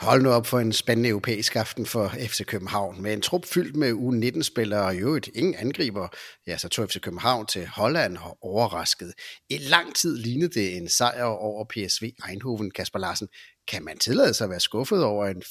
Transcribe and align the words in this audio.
Hold 0.00 0.22
nu 0.22 0.30
op 0.30 0.46
for 0.46 0.58
en 0.58 0.72
spændende 0.72 1.08
europæisk 1.08 1.56
aften 1.56 1.86
for 1.86 2.08
FC 2.08 2.46
København. 2.46 3.02
Med 3.02 3.12
en 3.12 3.20
trup 3.20 3.44
fyldt 3.44 3.76
med 3.76 3.92
U19-spillere 3.92 4.84
og 4.84 4.94
i 4.94 4.98
øvrigt 4.98 5.28
ingen 5.34 5.54
angriber, 5.58 6.08
ja, 6.46 6.56
så 6.56 6.68
tog 6.68 6.88
FC 6.88 7.00
København 7.00 7.46
til 7.46 7.66
Holland 7.66 8.16
og 8.16 8.38
overrasket. 8.42 9.12
I 9.50 9.58
lang 9.70 9.94
tid 9.94 10.16
lignede 10.16 10.60
det 10.60 10.76
en 10.76 10.88
sejr 10.88 11.24
over 11.24 11.64
PSV 11.64 12.04
Eindhoven, 12.30 12.70
Kasper 12.70 12.98
Larsen. 12.98 13.28
Kan 13.68 13.84
man 13.84 13.98
tillade 13.98 14.34
sig 14.34 14.44
at 14.44 14.50
være 14.50 14.60
skuffet 14.60 15.04
over 15.04 15.26
en 15.26 15.42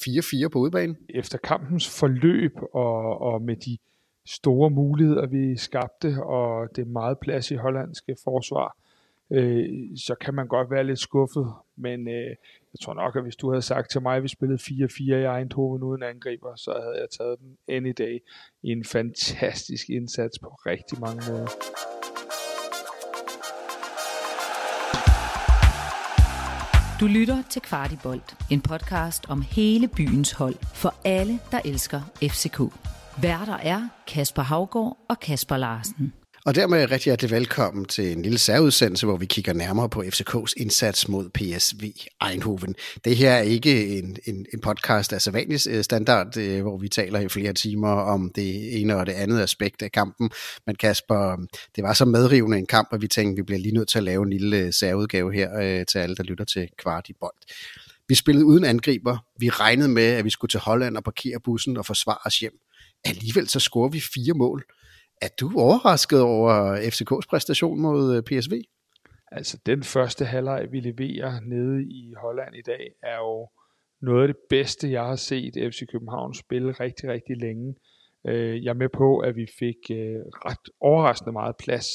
4-4 0.45 0.47
på 0.47 0.59
udbanen? 0.59 0.97
Efter 1.09 1.37
kampens 1.37 1.99
forløb 1.99 2.53
og, 2.73 3.21
og 3.21 3.41
med 3.41 3.55
de 3.55 3.77
store 4.25 4.69
muligheder, 4.69 5.27
vi 5.27 5.57
skabte, 5.57 6.23
og 6.23 6.75
det 6.75 6.87
meget 6.87 7.19
plads 7.19 7.51
i 7.51 7.55
hollandske 7.55 8.15
forsvar, 8.23 8.77
øh, 9.31 9.65
så 9.97 10.15
kan 10.21 10.33
man 10.33 10.47
godt 10.47 10.71
være 10.71 10.83
lidt 10.83 10.99
skuffet. 10.99 11.47
Men 11.75 12.07
øh, 12.07 12.35
jeg 12.73 12.79
tror 12.83 12.93
nok, 12.93 13.15
at 13.15 13.23
hvis 13.23 13.35
du 13.35 13.49
havde 13.49 13.61
sagt 13.61 13.91
til 13.91 14.01
mig, 14.01 14.17
at 14.17 14.23
vi 14.23 14.27
spillede 14.27 14.59
4-4 14.61 15.01
i 15.03 15.39
Eindhoven 15.39 15.83
uden 15.83 16.03
angriber, 16.03 16.55
så 16.55 16.71
havde 16.83 16.99
jeg 16.99 17.09
taget 17.17 17.39
den 17.39 17.57
any 17.67 17.93
day 17.97 18.19
i 18.63 18.69
en 18.71 18.83
fantastisk 18.83 19.89
indsats 19.89 20.39
på 20.39 20.47
rigtig 20.47 20.99
mange 20.99 21.31
måder. 21.31 21.47
Du 26.99 27.07
lytter 27.07 27.43
til 27.49 27.61
Kvartibolt, 27.61 28.35
en 28.51 28.61
podcast 28.61 29.29
om 29.29 29.41
hele 29.41 29.87
byens 29.87 30.31
hold 30.31 30.55
for 30.75 30.93
alle, 31.05 31.39
der 31.51 31.59
elsker 31.65 32.01
FCK. 32.21 32.59
Værter 33.21 33.57
er 33.57 33.89
Kasper 34.07 34.41
Havgård 34.41 34.97
og 35.09 35.19
Kasper 35.19 35.57
Larsen. 35.57 36.13
Og 36.47 36.55
dermed 36.55 36.91
rigtig 36.91 37.05
hjertelig 37.05 37.31
velkommen 37.31 37.85
til 37.85 38.11
en 38.11 38.21
lille 38.21 38.37
særudsendelse, 38.37 39.05
hvor 39.05 39.17
vi 39.17 39.25
kigger 39.25 39.53
nærmere 39.53 39.89
på 39.89 40.01
FCK's 40.01 40.53
indsats 40.57 41.07
mod 41.07 41.29
PSV 41.29 41.83
Eindhoven. 42.29 42.75
Det 43.05 43.17
her 43.17 43.31
er 43.31 43.41
ikke 43.41 43.97
en, 43.97 44.17
en, 44.25 44.45
en 44.53 44.61
podcast 44.61 45.13
af 45.13 45.21
sædvanlig 45.21 45.59
øh, 45.69 45.83
standard, 45.83 46.37
øh, 46.37 46.61
hvor 46.61 46.77
vi 46.77 46.89
taler 46.89 47.19
i 47.19 47.27
flere 47.27 47.53
timer 47.53 47.89
om 47.89 48.31
det 48.35 48.81
ene 48.81 48.95
og 48.95 49.05
det 49.05 49.11
andet 49.11 49.41
aspekt 49.41 49.81
af 49.81 49.91
kampen. 49.91 50.29
Men 50.65 50.75
Kasper, 50.75 51.35
det 51.75 51.83
var 51.83 51.93
så 51.93 52.05
medrivende 52.05 52.57
en 52.57 52.65
kamp, 52.65 52.87
at 52.91 53.01
vi 53.01 53.07
tænkte, 53.07 53.31
at 53.31 53.37
vi 53.37 53.43
bliver 53.43 53.59
lige 53.59 53.73
nødt 53.73 53.89
til 53.89 53.97
at 53.97 54.03
lave 54.03 54.23
en 54.23 54.29
lille 54.29 54.57
øh, 54.57 54.73
særudgave 54.73 55.33
her 55.33 55.83
til 55.83 55.99
alle, 55.99 56.15
der 56.15 56.23
lytter 56.23 56.45
til 56.45 56.69
kvart 56.77 57.09
i 57.09 57.13
bold. 57.19 57.35
Vi 58.07 58.15
spillede 58.15 58.45
uden 58.45 58.63
angriber. 58.63 59.17
Vi 59.39 59.49
regnede 59.49 59.89
med, 59.89 60.07
at 60.07 60.25
vi 60.25 60.29
skulle 60.29 60.49
til 60.49 60.59
Holland 60.59 60.97
og 60.97 61.03
parkere 61.03 61.39
bussen 61.45 61.77
og 61.77 61.85
forsvare 61.85 62.17
os 62.25 62.39
hjem. 62.39 62.53
Alligevel 63.05 63.47
så 63.49 63.59
scorer 63.59 63.89
vi 63.89 63.99
fire 63.99 64.33
mål 64.33 64.65
er 65.21 65.29
du 65.39 65.51
overrasket 65.57 66.21
over 66.21 66.77
FCK's 66.77 67.27
præstation 67.29 67.81
mod 67.81 68.15
øh, 68.15 68.23
PSV? 68.23 68.61
Altså, 69.31 69.57
den 69.65 69.83
første 69.83 70.25
halvleg, 70.25 70.67
vi 70.71 70.79
leverer 70.79 71.39
nede 71.39 71.83
i 71.83 72.13
Holland 72.17 72.55
i 72.55 72.61
dag, 72.61 72.91
er 73.03 73.17
jo 73.17 73.49
noget 74.01 74.21
af 74.21 74.27
det 74.27 74.37
bedste, 74.49 74.91
jeg 74.91 75.03
har 75.03 75.15
set 75.15 75.53
FC 75.53 75.87
København 75.91 76.33
spille 76.33 76.71
rigtig, 76.71 77.09
rigtig 77.09 77.37
længe. 77.37 77.75
Øh, 78.27 78.63
jeg 78.63 78.69
er 78.69 78.73
med 78.73 78.89
på, 78.89 79.19
at 79.19 79.35
vi 79.35 79.47
fik 79.59 79.77
øh, 79.91 80.19
ret 80.45 80.69
overraskende 80.79 81.31
meget 81.31 81.57
plads 81.57 81.87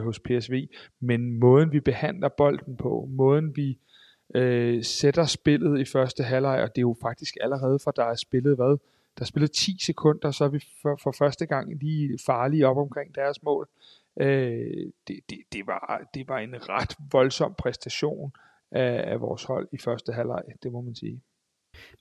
hos 0.00 0.20
PSV, 0.20 0.66
men 1.00 1.38
måden 1.40 1.72
vi 1.72 1.80
behandler 1.80 2.28
bolden 2.28 2.76
på, 2.76 3.08
måden 3.10 3.56
vi 3.56 3.78
sætter 4.82 5.24
spillet 5.24 5.80
i 5.80 5.84
første 5.84 6.22
halvleg, 6.22 6.62
og 6.62 6.68
det 6.68 6.78
er 6.78 6.82
jo 6.82 6.96
faktisk 7.02 7.36
allerede 7.40 7.78
for 7.84 7.90
der 7.90 8.04
er 8.04 8.14
spillet 8.14 8.56
hvad, 8.56 8.76
der 9.18 9.24
spillede 9.24 9.52
10 9.52 9.78
sekunder, 9.80 10.30
så 10.30 10.44
er 10.44 10.48
vi 10.48 10.64
for, 10.82 11.00
for 11.02 11.14
første 11.18 11.46
gang 11.46 11.78
lige 11.80 12.18
farlige 12.26 12.66
op 12.66 12.76
omkring 12.76 13.14
deres 13.14 13.42
mål. 13.42 13.68
Øh, 14.20 14.92
det, 15.08 15.20
det, 15.30 15.38
det, 15.52 15.66
var, 15.66 16.08
det 16.14 16.28
var 16.28 16.38
en 16.38 16.68
ret 16.68 16.96
voldsom 17.12 17.54
præstation 17.58 18.32
af, 18.72 19.12
af 19.12 19.20
vores 19.20 19.44
hold 19.44 19.68
i 19.72 19.78
første 19.78 20.12
halvleg, 20.12 20.42
det 20.62 20.72
må 20.72 20.80
man 20.80 20.94
sige. 20.94 21.22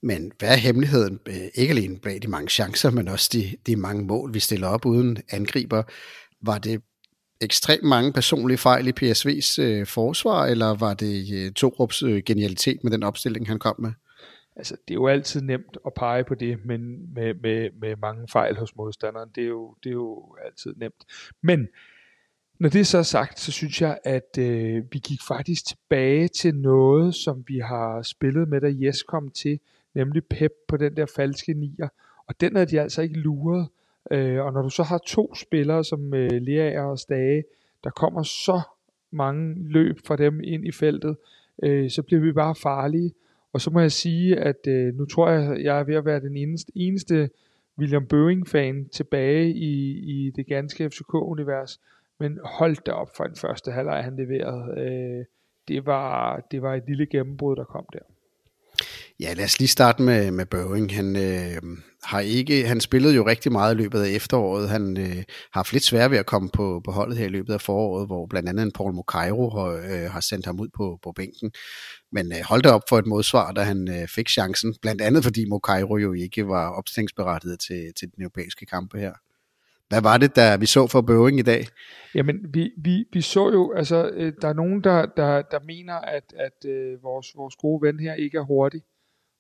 Men 0.02 0.32
hvad 0.40 0.50
er 0.50 0.56
hemmeligheden, 0.56 1.20
øh, 1.28 1.48
ikke 1.56 1.72
alene 1.72 2.00
bag 2.00 2.22
de 2.22 2.28
mange 2.28 2.50
chancer, 2.50 2.92
men 2.92 3.08
også 3.08 3.30
de, 3.34 3.56
de 3.68 3.76
mange 3.76 4.06
mål, 4.06 4.34
vi 4.34 4.40
stiller 4.40 4.68
op 4.68 4.86
uden 4.86 5.18
angriber? 5.32 5.84
Var 6.42 6.58
det 6.58 6.82
ekstremt 7.42 7.84
mange 7.84 8.14
personlige 8.14 8.58
fejl 8.58 8.88
i 8.88 8.92
PSV's 8.92 9.62
øh, 9.62 9.88
forsvar, 9.88 10.46
eller 10.46 10.76
var 10.76 10.94
det 10.94 11.34
øh, 11.34 11.52
Torups 11.52 12.04
øh, 12.04 12.24
genialitet 12.26 12.84
med 12.84 12.92
den 12.92 13.04
opstilling, 13.04 13.48
han 13.48 13.60
kom 13.60 13.76
med? 13.80 13.92
Altså, 14.60 14.78
det 14.88 14.94
er 14.94 14.96
jo 14.96 15.08
altid 15.08 15.42
nemt 15.42 15.78
at 15.86 15.94
pege 15.94 16.24
på 16.24 16.36
det, 16.36 16.66
men 16.66 17.14
med, 17.14 17.34
med, 17.34 17.70
med 17.82 17.96
mange 17.96 18.28
fejl 18.28 18.58
hos 18.58 18.76
modstanderen, 18.76 19.30
det 19.36 19.44
er, 19.44 19.48
jo, 19.48 19.76
det 19.84 19.90
er 19.90 19.94
jo 19.94 20.36
altid 20.46 20.74
nemt. 20.78 21.06
Men 21.42 21.68
når 22.60 22.70
det 22.70 22.82
er 22.82 22.86
så 22.86 23.04
sagt, 23.04 23.40
så 23.40 23.52
synes 23.52 23.82
jeg, 23.82 23.98
at 24.04 24.38
øh, 24.40 24.84
vi 24.92 25.00
gik 25.00 25.20
faktisk 25.28 25.68
tilbage 25.68 26.28
til 26.28 26.56
noget, 26.56 27.16
som 27.16 27.44
vi 27.48 27.60
har 27.60 28.02
spillet 28.02 28.48
med, 28.48 28.62
da 28.62 28.74
Jes 28.82 29.04
kom 29.04 29.32
til, 29.32 29.60
nemlig 29.94 30.26
Pep 30.26 30.52
på 30.68 30.78
den 30.78 30.96
der 30.96 31.06
falske 31.16 31.54
nier. 31.54 31.88
Og 32.28 32.42
den 32.42 32.56
havde 32.56 32.70
de 32.70 32.82
altså 32.82 33.02
ikke 33.02 33.20
luret. 33.20 33.68
Øh, 34.12 34.46
og 34.46 34.54
når 34.54 34.62
du 34.62 34.70
så 34.70 34.84
har 34.84 34.98
to 34.98 35.36
spillere 35.36 35.84
som 35.84 36.14
øh, 36.14 36.32
Lea 36.32 36.82
og 36.82 37.00
Stage, 37.00 37.44
der 37.84 37.90
kommer 37.90 38.24
så 38.24 38.62
mange 39.12 39.56
løb 39.72 40.00
fra 40.06 40.16
dem 40.16 40.42
ind 40.44 40.68
i 40.68 40.72
feltet, 40.72 41.18
øh, 41.64 41.90
så 41.90 42.04
bliver 42.04 42.22
vi 42.22 42.32
bare 42.32 42.56
farlige. 42.56 43.14
Og 43.54 43.62
så 43.62 43.70
må 43.70 43.80
jeg 43.80 43.92
sige, 43.92 44.40
at 44.40 44.68
øh, 44.68 44.96
nu 44.96 45.06
tror 45.06 45.30
jeg, 45.30 45.64
jeg 45.64 45.80
er 45.80 45.84
ved 45.84 45.96
at 45.96 46.06
være 46.06 46.20
den 46.20 46.38
eneste, 46.38 46.72
eneste 46.76 47.30
William 47.80 48.06
Bøing-fan 48.08 48.90
tilbage 48.90 49.50
i, 49.50 49.98
i 49.98 50.32
det 50.36 50.48
ganske 50.48 50.90
FCK-univers. 50.90 51.82
Men 52.20 52.40
hold 52.44 52.76
da 52.86 52.92
op 52.92 53.16
for 53.18 53.24
den 53.24 53.36
første 53.36 53.72
halvleg, 53.72 54.04
han 54.04 54.16
leverede. 54.16 54.82
Øh, 54.82 55.26
det, 55.68 55.86
var, 55.86 56.40
det 56.52 56.62
var 56.62 56.76
et 56.76 56.84
lille 56.88 57.06
gennembrud, 57.06 57.56
der 57.56 57.64
kom 57.64 57.86
der. 57.94 58.00
Ja, 59.20 59.34
lad 59.34 59.46
os 59.46 59.60
lige 59.60 59.68
starte 59.68 60.02
med, 60.02 60.32
med 60.32 60.46
Børing. 60.46 60.96
Han, 60.96 61.16
øh, 61.16 61.78
har 62.04 62.20
ikke, 62.20 62.68
han 62.68 62.82
spillede 62.82 63.16
jo 63.16 63.28
rigtig 63.28 63.52
meget 63.52 63.76
i 63.76 63.78
løbet 63.78 64.02
af 64.02 64.10
efteråret. 64.10 64.70
Han 64.70 64.98
øh, 64.98 65.16
har 65.16 65.60
haft 65.60 65.74
lidt 65.74 65.84
svært 65.84 66.12
ved 66.12 66.18
at 66.18 66.26
komme 66.26 66.50
på, 66.54 66.82
på 66.86 66.92
holdet 66.92 67.18
her 67.18 67.26
i 67.26 67.30
løbet 67.30 67.54
af 67.54 67.62
foråret, 67.62 68.08
hvor 68.08 68.26
blandt 68.26 68.50
andet 68.50 68.64
en 68.64 68.72
Paul 68.72 68.94
Mokairo 68.94 69.50
har, 69.50 69.66
øh, 69.66 70.12
har 70.12 70.20
sendt 70.20 70.46
ham 70.46 70.60
ud 70.60 70.68
på, 70.78 71.00
på 71.04 71.12
bænken. 71.12 71.52
Men 72.12 72.32
øh, 72.32 72.40
holdt 72.50 72.66
op 72.66 72.82
for 72.90 72.98
et 72.98 73.06
modsvar, 73.06 73.52
da 73.52 73.62
han 73.62 73.90
øh, 73.90 74.08
fik 74.08 74.30
chancen. 74.30 74.76
Blandt 74.82 75.02
andet 75.02 75.24
fordi 75.24 75.46
Mokairo 75.46 75.98
jo 75.98 76.14
ikke 76.14 76.48
var 76.48 76.70
opstillingsberettiget 76.70 77.60
til, 77.60 77.94
til 78.00 78.08
den 78.16 78.24
europæiske 78.24 78.66
kampe 78.66 79.00
her. 79.00 79.14
Hvad 79.90 80.02
var 80.02 80.18
det, 80.18 80.36
der 80.36 80.58
vi 80.58 80.66
så 80.66 80.88
for 80.88 81.02
Boeing 81.02 81.40
i 81.40 81.42
dag? 81.42 81.68
Jamen, 82.16 82.36
vi, 82.54 82.72
vi, 82.78 83.06
vi 83.14 83.22
så 83.22 83.52
jo, 83.52 83.74
altså, 83.74 84.10
øh, 84.14 84.34
der 84.42 84.48
er 84.48 84.54
nogen, 84.54 84.84
der, 84.84 85.06
der, 85.06 85.42
der 85.42 85.60
mener, 85.66 85.94
at, 85.96 86.34
at 86.38 86.70
øh, 86.70 87.04
vores, 87.04 87.28
vores 87.36 87.56
gode 87.56 87.82
ven 87.88 88.00
her 88.00 88.14
ikke 88.14 88.38
er 88.38 88.44
hurtig. 88.44 88.82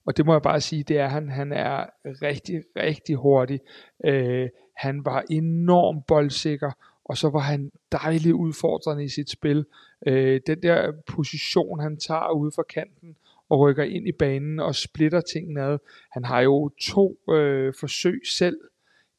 Og 0.05 0.17
det 0.17 0.25
må 0.25 0.33
jeg 0.33 0.41
bare 0.41 0.61
sige, 0.61 0.83
det 0.83 0.97
er 0.97 1.07
han. 1.07 1.29
Han 1.29 1.51
er 1.51 1.85
rigtig, 2.05 2.63
rigtig 2.75 3.15
hurtig. 3.15 3.59
Øh, 4.05 4.49
han 4.75 5.05
var 5.05 5.23
enormt 5.29 6.05
boldsikker, 6.07 6.71
og 7.05 7.17
så 7.17 7.29
var 7.29 7.39
han 7.39 7.71
dejligt 7.91 8.33
udfordrende 8.33 9.03
i 9.03 9.09
sit 9.09 9.29
spil. 9.29 9.65
Øh, 10.07 10.41
den 10.47 10.63
der 10.63 10.91
position, 11.07 11.79
han 11.79 11.97
tager 11.97 12.31
ude 12.31 12.51
for 12.55 12.63
kanten, 12.63 13.15
og 13.49 13.59
rykker 13.59 13.83
ind 13.83 14.07
i 14.07 14.11
banen 14.11 14.59
og 14.59 14.75
splitter 14.75 15.21
tingene 15.21 15.61
ad. 15.61 15.77
Han 16.11 16.25
har 16.25 16.41
jo 16.41 16.69
to 16.81 17.19
øh, 17.29 17.73
forsøg 17.79 18.21
selv, 18.25 18.57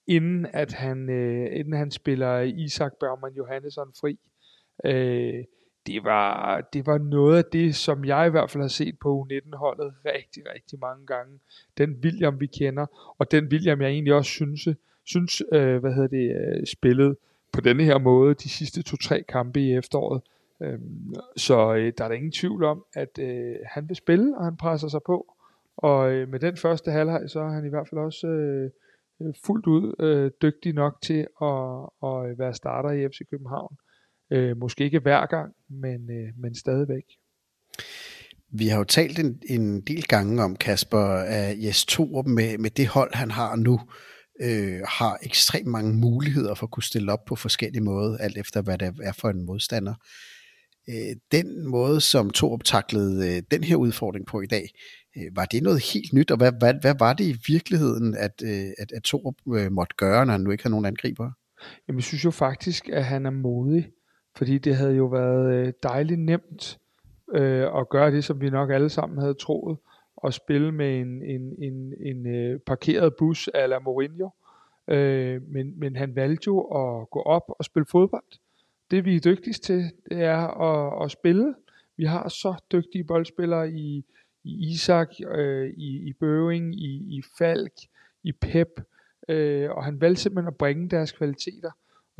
inden 0.06 0.47
at 0.52 0.72
han, 0.72 1.10
øh, 1.10 1.58
inden 1.58 1.72
han 1.72 1.91
spiller 1.91 2.41
Isak 2.41 2.92
Bergman 3.00 3.32
Johannesson 3.32 3.92
fri. 4.00 4.18
Øh, 4.84 5.44
det 5.86 6.04
var, 6.04 6.60
det 6.72 6.86
var 6.86 6.98
noget 6.98 7.38
af 7.38 7.44
det, 7.44 7.74
som 7.74 8.04
jeg 8.04 8.26
i 8.26 8.30
hvert 8.30 8.50
fald 8.50 8.62
har 8.62 8.68
set 8.68 8.98
på 8.98 9.26
U19-holdet 9.26 9.94
rigtig, 10.04 10.42
rigtig 10.54 10.78
mange 10.78 11.06
gange. 11.06 11.38
Den 11.78 11.96
William, 12.02 12.41
vi 12.41 12.46
kender, 12.46 13.14
og 13.18 13.30
den 13.30 13.44
William, 13.46 13.80
jeg 13.80 13.91
egentlig 13.91 14.14
også 14.14 14.30
synes, 14.30 14.68
synes 15.04 15.42
øh, 15.52 15.78
hvad 15.78 15.94
hedder 15.94 16.08
det, 16.08 16.36
øh, 16.36 16.66
spillet 16.66 17.16
på 17.52 17.60
denne 17.60 17.84
her 17.84 17.98
måde 17.98 18.34
de 18.34 18.48
sidste 18.48 18.82
to-tre 18.82 19.22
kampe 19.28 19.60
i 19.60 19.74
efteråret. 19.74 20.22
Øhm, 20.62 21.14
så 21.36 21.74
øh, 21.74 21.92
der 21.98 22.04
er 22.04 22.08
der 22.08 22.14
ingen 22.14 22.32
tvivl 22.32 22.64
om, 22.64 22.84
at 22.94 23.18
øh, 23.18 23.56
han 23.64 23.88
vil 23.88 23.97
spille, 23.97 24.36
og 24.36 24.44
han 24.44 24.56
presser 24.56 24.88
sig 24.88 25.00
på. 25.06 25.34
Og 25.76 26.12
øh, 26.12 26.28
med 26.28 26.41
den 26.41 26.56
første 26.56 26.91
halvleg, 26.91 27.22
så 27.26 27.41
er 27.41 27.48
han 27.48 27.66
i 27.66 27.68
hvert 27.68 27.88
fald 27.88 28.00
også 28.00 28.26
øh, 28.26 28.71
øh 29.21 29.34
fuldt 29.47 29.66
ud 29.66 29.94
øh, 29.98 30.30
dygtig 30.42 30.72
nok 30.72 30.98
til 31.03 31.26
at, 31.42 31.88
at 32.04 32.38
være 32.38 32.54
starter 32.54 32.91
i 32.91 33.09
FC 33.09 33.21
København. 33.30 33.76
Øh, 33.76 33.90
måske 34.56 34.84
ikke 34.84 34.98
hver 34.98 35.27
gang, 35.27 35.53
men, 35.68 36.10
øh, 36.10 36.28
men 36.38 36.54
stadigvæk. 36.54 37.04
Vi 38.53 38.66
har 38.66 38.78
jo 38.78 38.84
talt 38.84 39.18
en, 39.18 39.42
en 39.48 39.80
del 39.80 40.03
gange 40.03 40.42
om 40.42 40.56
Kasper 40.56 41.06
af 41.09 41.56
Jes 41.62 41.84
Torup 41.84 42.27
med, 42.27 42.59
med 42.59 42.71
det 42.71 42.86
hold, 42.86 43.15
han 43.15 43.30
har 43.30 43.56
nu. 43.56 43.80
Øh, 44.42 44.80
har 44.88 45.18
ekstremt 45.22 45.66
mange 45.66 45.94
muligheder 45.94 46.54
for 46.54 46.66
at 46.66 46.71
kunne 46.71 46.82
stille 46.82 47.12
op 47.12 47.24
på 47.24 47.36
forskellige 47.36 47.82
måder, 47.82 48.16
alt 48.16 48.38
efter 48.38 48.62
hvad 48.62 48.78
det 48.78 48.94
er 49.03 49.12
for 49.12 49.28
en 49.28 49.47
modstander. 49.47 49.94
Øh, 50.88 51.16
den 51.33 51.66
måde, 51.66 52.00
som 52.00 52.30
Torup 52.30 52.65
taklede 52.65 53.36
øh, 53.36 53.42
den 53.50 53.65
her 53.65 53.76
udfordring 53.76 54.26
på 54.26 54.41
i 54.41 54.47
dag, 54.47 54.68
øh, 55.16 55.36
var 55.36 55.44
det 55.44 55.62
noget 55.62 55.83
helt 55.92 56.12
nyt, 56.12 56.30
og 56.30 56.36
hvad, 56.36 56.53
hvad, 56.59 56.74
hvad 56.80 56.94
var 56.98 57.12
det 57.12 57.24
i 57.24 57.36
virkeligheden, 57.47 58.15
at, 58.15 58.42
øh, 58.44 58.71
at, 58.78 58.92
at 58.92 59.03
Torup 59.03 59.34
øh, 59.54 59.72
måtte 59.72 59.97
gøre, 59.97 60.26
når 60.26 60.33
han 60.33 60.41
nu 60.41 60.50
ikke 60.50 60.65
har 60.65 60.71
nogen 60.71 60.86
angriber? 60.86 61.30
Jamen, 61.88 61.98
jeg 61.98 62.04
synes 62.04 62.24
jo 62.24 62.30
faktisk, 62.30 62.88
at 62.88 63.04
han 63.04 63.26
er 63.26 63.30
modig. 63.30 63.88
Fordi 64.36 64.59
det 64.59 64.77
havde 64.77 64.94
jo 64.94 65.04
været 65.04 65.54
øh, 65.54 65.72
dejligt 65.82 66.21
nemt 66.21 66.78
øh, 67.34 67.80
at 67.80 67.88
gøre 67.88 68.10
det, 68.10 68.24
som 68.24 68.41
vi 68.41 68.50
nok 68.50 68.71
alle 68.71 68.88
sammen 68.88 69.18
havde 69.18 69.34
troet, 69.34 69.78
at 70.24 70.34
spille 70.34 70.72
med 70.72 71.00
en, 71.00 71.22
en, 71.22 71.54
en, 71.59 71.94
en 72.00 72.27
øh, 72.27 72.60
parkeret 72.60 73.15
bus 73.18 73.48
ala 73.48 73.66
la 73.66 73.78
Mourinho. 73.78 74.28
Øh, 74.88 75.42
men, 75.48 75.80
men 75.80 75.97
han 75.97 76.16
valgte 76.16 76.47
jo 76.47 76.60
at 76.60 77.10
gå 77.10 77.22
op 77.22 77.44
og 77.48 77.65
spille 77.65 77.86
fodbold. 77.86 78.38
Det 78.91 79.04
vi 79.04 79.16
er 79.16 79.21
dygtigst 79.21 79.62
til, 79.62 79.91
det 80.09 80.22
er 80.22 80.62
at, 80.62 81.04
at 81.04 81.10
spille. 81.10 81.54
Vi 81.97 82.04
har 82.04 82.28
så 82.28 82.54
dygtige 82.72 83.04
boldspillere 83.04 83.71
i, 83.71 84.04
i 84.44 84.71
Isak, 84.71 85.09
øh, 85.28 85.71
i, 85.76 86.09
i 86.09 86.12
Bøving, 86.12 86.74
i, 86.74 87.16
i 87.16 87.22
Falk, 87.38 87.72
i 88.22 88.33
Pep, 88.33 88.80
øh, 89.28 89.71
og 89.71 89.84
han 89.84 90.00
valgte 90.00 90.22
simpelthen 90.22 90.48
at 90.48 90.56
bringe 90.56 90.88
deres 90.88 91.12
kvaliteter. 91.12 91.71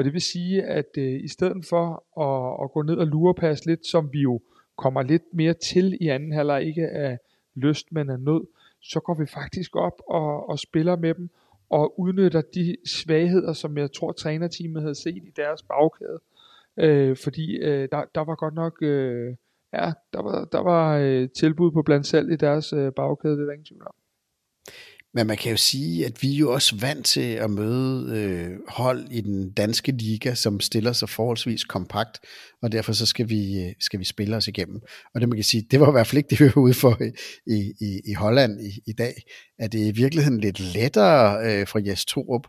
Og 0.01 0.05
det 0.05 0.13
vil 0.13 0.21
sige, 0.21 0.63
at 0.63 0.89
øh, 0.99 1.25
i 1.25 1.29
stedet 1.29 1.67
for 1.69 1.85
at, 2.21 2.65
at 2.65 2.73
gå 2.73 2.83
ned 2.83 2.97
og 2.97 3.07
lurepasse 3.07 3.67
lidt, 3.67 3.87
som 3.87 4.13
vi 4.13 4.21
jo 4.21 4.41
kommer 4.77 5.03
lidt 5.03 5.23
mere 5.33 5.55
til 5.55 5.99
i 6.01 6.09
anden 6.09 6.33
halvleg, 6.33 6.63
ikke 6.63 6.89
af 6.89 7.19
lyst, 7.55 7.93
men 7.93 8.11
af 8.11 8.21
nød, 8.21 8.47
så 8.81 9.01
går 9.01 9.15
vi 9.15 9.27
faktisk 9.27 9.77
op 9.77 10.03
og, 10.09 10.49
og 10.49 10.59
spiller 10.59 10.97
med 10.97 11.15
dem, 11.15 11.31
og 11.71 12.01
udnytter 12.01 12.43
de 12.55 12.77
svagheder, 12.87 13.53
som 13.53 13.79
jeg 13.79 13.93
tror 13.93 14.13
trænerteamet 14.13 14.83
havde 14.83 14.95
set 14.95 15.17
i 15.17 15.33
deres 15.37 15.63
bagkæde. 15.63 16.19
Øh, 16.77 17.17
fordi 17.17 17.57
øh, 17.57 17.89
der, 17.93 18.05
der 18.15 18.25
var 18.25 18.35
godt 18.35 18.55
nok, 18.55 18.83
øh, 18.83 19.37
ja, 19.73 19.93
der 20.13 20.23
var, 20.23 20.45
der 20.45 20.61
var 20.61 20.99
øh, 20.99 21.29
tilbud 21.29 21.71
på 21.71 21.83
blandt 21.83 22.07
selv 22.07 22.31
i 22.31 22.37
deres 22.37 22.73
øh, 22.73 22.93
bagkæde, 22.93 23.35
det 23.35 23.41
er 23.41 23.45
der 23.45 23.53
ingen 23.53 23.65
tvivl 23.65 23.87
om. 23.87 23.95
Men 25.15 25.27
man 25.27 25.37
kan 25.37 25.51
jo 25.51 25.57
sige, 25.57 26.07
at 26.07 26.23
vi 26.23 26.35
er 26.35 26.39
jo 26.39 26.53
også 26.53 26.77
vant 26.77 27.07
til 27.07 27.31
at 27.31 27.51
møde 27.51 28.17
øh, 28.17 28.59
hold 28.69 29.09
i 29.11 29.21
den 29.21 29.53
danske 29.53 29.93
liga, 29.93 30.35
som 30.35 30.61
stiller 30.61 30.93
sig 30.93 31.09
forholdsvis 31.09 31.65
kompakt, 31.65 32.19
og 32.63 32.73
derfor 32.73 32.93
så 32.93 33.07
skal 33.07 33.29
vi, 33.29 33.63
øh, 33.63 33.73
skal 33.81 34.01
vi 34.01 34.05
spille 34.05 34.37
os 34.37 34.49
igennem. 34.49 34.81
Og 35.15 35.21
det 35.21 35.29
man 35.29 35.37
kan 35.37 35.45
sige, 35.45 35.67
det 35.71 35.81
var 35.81 35.89
i 35.89 35.93
hvert 35.93 36.07
fald 36.07 36.19
ikke 36.19 36.31
det, 36.31 36.41
vi 36.41 36.45
var 36.45 36.63
ude 36.63 36.75
for 36.75 37.03
i, 37.47 37.73
i, 37.81 38.01
i 38.11 38.15
Holland 38.15 38.61
i, 38.61 38.91
i 38.91 38.93
dag, 38.93 39.15
at 39.59 39.73
det 39.73 39.83
er 39.83 39.87
i 39.87 39.91
virkeligheden 39.93 40.41
lidt 40.41 40.61
lettere 40.61 41.47
øh, 41.47 41.67
for 41.67 41.79
Jes 41.79 42.05
Torup 42.05 42.47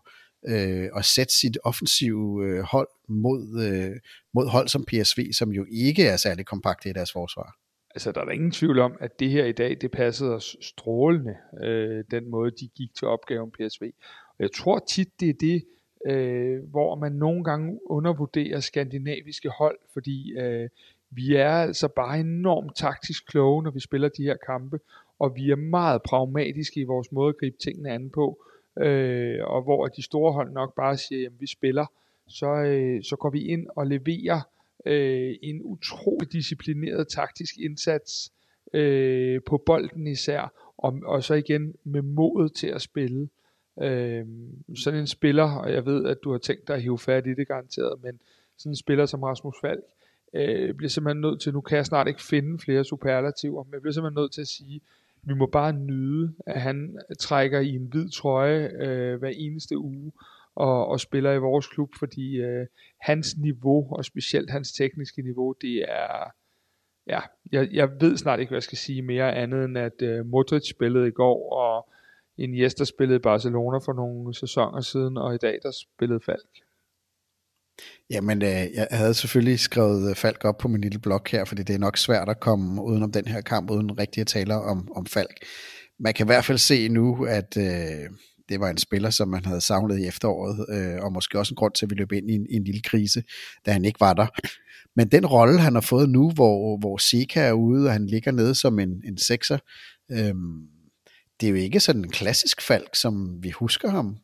øh, 0.47 0.89
at 0.95 1.05
sætte 1.05 1.33
sit 1.39 1.57
offensive 1.63 2.45
øh, 2.45 2.63
hold 2.63 2.89
mod, 3.09 3.63
øh, 3.63 3.95
mod 4.33 4.47
hold 4.47 4.67
som 4.67 4.85
PSV, 4.85 5.33
som 5.33 5.51
jo 5.51 5.65
ikke 5.71 6.03
er 6.03 6.17
særlig 6.17 6.45
kompakte 6.45 6.89
i 6.89 6.93
deres 6.93 7.11
forsvar 7.11 7.60
altså 7.95 8.11
der 8.11 8.21
er 8.21 8.25
der 8.25 8.31
ingen 8.31 8.51
tvivl 8.51 8.79
om, 8.79 8.97
at 8.99 9.19
det 9.19 9.29
her 9.29 9.45
i 9.45 9.51
dag, 9.51 9.77
det 9.81 9.91
passede 9.91 10.35
os 10.35 10.57
strålende, 10.61 11.35
øh, 11.63 12.03
den 12.11 12.29
måde, 12.29 12.51
de 12.51 12.67
gik 12.67 12.95
til 12.95 13.07
opgaven 13.07 13.51
PSV. 13.51 13.83
Og 14.27 14.39
jeg 14.39 14.51
tror 14.51 14.79
tit, 14.79 15.19
det 15.19 15.29
er 15.29 15.33
det, 15.33 15.63
øh, 16.05 16.63
hvor 16.69 16.95
man 16.95 17.11
nogle 17.11 17.43
gange 17.43 17.79
undervurderer 17.85 18.59
skandinaviske 18.59 19.49
hold, 19.49 19.77
fordi 19.93 20.33
øh, 20.39 20.69
vi 21.09 21.35
er 21.35 21.51
altså 21.51 21.87
bare 21.87 22.19
enormt 22.19 22.75
taktisk 22.75 23.27
kloge, 23.27 23.63
når 23.63 23.71
vi 23.71 23.79
spiller 23.79 24.09
de 24.09 24.23
her 24.23 24.37
kampe, 24.45 24.79
og 25.19 25.35
vi 25.35 25.51
er 25.51 25.55
meget 25.55 26.01
pragmatiske 26.01 26.79
i 26.79 26.83
vores 26.83 27.11
måde 27.11 27.29
at 27.29 27.37
gribe 27.37 27.57
tingene 27.57 27.89
an 27.89 28.09
på, 28.09 28.43
øh, 28.79 29.39
og 29.43 29.61
hvor 29.61 29.87
de 29.87 30.01
store 30.01 30.33
hold 30.33 30.51
nok 30.51 30.75
bare 30.75 30.97
siger, 30.97 31.21
jamen 31.21 31.39
vi 31.39 31.47
spiller, 31.47 31.85
så, 32.27 32.47
øh, 32.47 33.03
så 33.03 33.15
går 33.15 33.29
vi 33.29 33.41
ind 33.47 33.67
og 33.75 33.87
leverer 33.87 34.41
øh, 34.85 35.35
en 35.41 35.61
utrolig 35.63 36.31
disciplineret 36.31 37.07
taktisk 37.07 37.57
indsats 37.57 38.31
øh, 38.73 39.41
på 39.45 39.63
bolden 39.65 40.07
især, 40.07 40.73
og, 40.77 40.99
og 41.05 41.23
så 41.23 41.33
igen 41.33 41.75
med 41.83 42.01
modet 42.01 42.53
til 42.53 42.67
at 42.67 42.81
spille. 42.81 43.29
Øh, 43.81 44.25
sådan 44.75 44.99
en 44.99 45.07
spiller, 45.07 45.51
og 45.51 45.73
jeg 45.73 45.85
ved, 45.85 46.05
at 46.05 46.17
du 46.23 46.31
har 46.31 46.37
tænkt 46.37 46.67
dig 46.67 46.75
at 46.75 46.81
hive 46.81 46.99
fat 46.99 47.27
i 47.27 47.33
det 47.33 47.47
garanteret, 47.47 48.03
men 48.03 48.19
sådan 48.57 48.71
en 48.71 48.75
spiller 48.75 49.05
som 49.05 49.23
Rasmus 49.23 49.55
Falk, 49.61 49.83
øh, 50.33 50.73
bliver 50.73 50.89
simpelthen 50.89 51.21
nødt 51.21 51.41
til, 51.41 51.53
nu 51.53 51.61
kan 51.61 51.77
jeg 51.77 51.85
snart 51.85 52.07
ikke 52.07 52.23
finde 52.23 52.59
flere 52.59 52.83
superlativer, 52.83 53.63
men 53.63 53.73
jeg 53.73 53.81
bliver 53.81 53.93
simpelthen 53.93 54.21
nødt 54.21 54.31
til 54.31 54.41
at 54.41 54.47
sige, 54.47 54.81
vi 55.23 55.33
må 55.33 55.45
bare 55.45 55.73
nyde, 55.73 56.33
at 56.45 56.61
han 56.61 56.99
trækker 57.19 57.59
i 57.59 57.75
en 57.75 57.85
hvid 57.85 58.09
trøje 58.09 58.71
øh, 58.81 59.19
hver 59.19 59.29
eneste 59.29 59.77
uge, 59.77 60.11
og, 60.55 60.87
og 60.87 60.99
spiller 60.99 61.31
i 61.31 61.37
vores 61.37 61.67
klub, 61.67 61.89
fordi 61.99 62.35
øh, 62.35 62.67
hans 62.99 63.37
niveau, 63.37 63.95
og 63.95 64.05
specielt 64.05 64.51
hans 64.51 64.71
tekniske 64.71 65.21
niveau, 65.21 65.55
det 65.61 65.85
er, 65.89 66.31
ja, 67.07 67.19
jeg, 67.51 67.69
jeg 67.71 67.89
ved 68.01 68.17
snart 68.17 68.39
ikke, 68.39 68.49
hvad 68.49 68.57
jeg 68.57 68.63
skal 68.63 68.77
sige 68.77 69.01
mere 69.01 69.35
andet 69.35 69.65
end, 69.65 69.77
at 69.77 70.01
øh, 70.01 70.25
Modric 70.25 70.69
spillede 70.69 71.07
i 71.07 71.11
går, 71.11 71.53
og 71.53 71.89
Iniesta 72.37 72.83
spillede 72.83 73.15
i 73.15 73.21
Barcelona 73.21 73.77
for 73.77 73.93
nogle 73.93 74.35
sæsoner 74.35 74.81
siden, 74.81 75.17
og 75.17 75.35
i 75.35 75.37
dag 75.37 75.59
der 75.63 75.71
spillede 75.71 76.19
Falk. 76.25 76.49
Jamen, 78.09 78.41
øh, 78.41 78.73
jeg 78.73 78.87
havde 78.91 79.13
selvfølgelig 79.13 79.59
skrevet 79.59 80.09
øh, 80.09 80.15
Falk 80.15 80.45
op 80.45 80.57
på 80.57 80.67
min 80.67 80.81
lille 80.81 80.99
blog 80.99 81.21
her, 81.31 81.45
fordi 81.45 81.63
det 81.63 81.75
er 81.75 81.79
nok 81.79 81.97
svært 81.97 82.29
at 82.29 82.39
komme 82.39 82.83
udenom 82.83 83.11
den 83.11 83.27
her 83.27 83.41
kamp, 83.41 83.71
uden 83.71 83.99
rigtig 83.99 84.21
at 84.21 84.27
tale 84.27 84.55
om, 84.55 84.91
om 84.95 85.05
Falk. 85.05 85.45
Man 85.99 86.13
kan 86.13 86.25
i 86.25 86.29
hvert 86.29 86.45
fald 86.45 86.57
se 86.57 86.89
nu, 86.89 87.25
at 87.25 87.57
øh, 87.57 88.09
det 88.49 88.59
var 88.59 88.69
en 88.69 88.77
spiller, 88.77 89.09
som 89.09 89.27
man 89.27 89.45
havde 89.45 89.61
savnet 89.61 89.99
i 89.99 90.07
efteråret, 90.07 90.65
øh, 90.69 91.03
og 91.03 91.13
måske 91.13 91.39
også 91.39 91.53
en 91.53 91.55
grund 91.55 91.73
til, 91.73 91.85
at 91.85 91.89
vi 91.89 91.95
løb 91.95 92.11
ind 92.11 92.31
i 92.31 92.33
en, 92.33 92.45
i 92.49 92.55
en 92.55 92.63
lille 92.63 92.81
krise, 92.81 93.23
da 93.65 93.71
han 93.71 93.85
ikke 93.85 93.99
var 93.99 94.13
der. 94.13 94.27
Men 94.95 95.07
den 95.07 95.25
rolle, 95.25 95.59
han 95.59 95.73
har 95.73 95.81
fået 95.81 96.09
nu, 96.09 96.31
hvor, 96.31 96.77
hvor 96.77 96.97
Sika 96.97 97.41
er 97.41 97.53
ude, 97.53 97.87
og 97.87 97.93
han 97.93 98.07
ligger 98.07 98.31
nede 98.31 98.55
som 98.55 98.79
en, 98.79 99.01
en 99.05 99.17
sekser, 99.17 99.57
øh, 100.11 100.33
det 101.41 101.47
er 101.47 101.51
jo 101.51 101.57
ikke 101.57 101.79
sådan 101.79 102.03
en 102.03 102.09
klassisk 102.09 102.61
falk, 102.61 102.95
som 102.95 103.43
vi 103.43 103.49
husker 103.49 103.89
ham. 103.89 104.17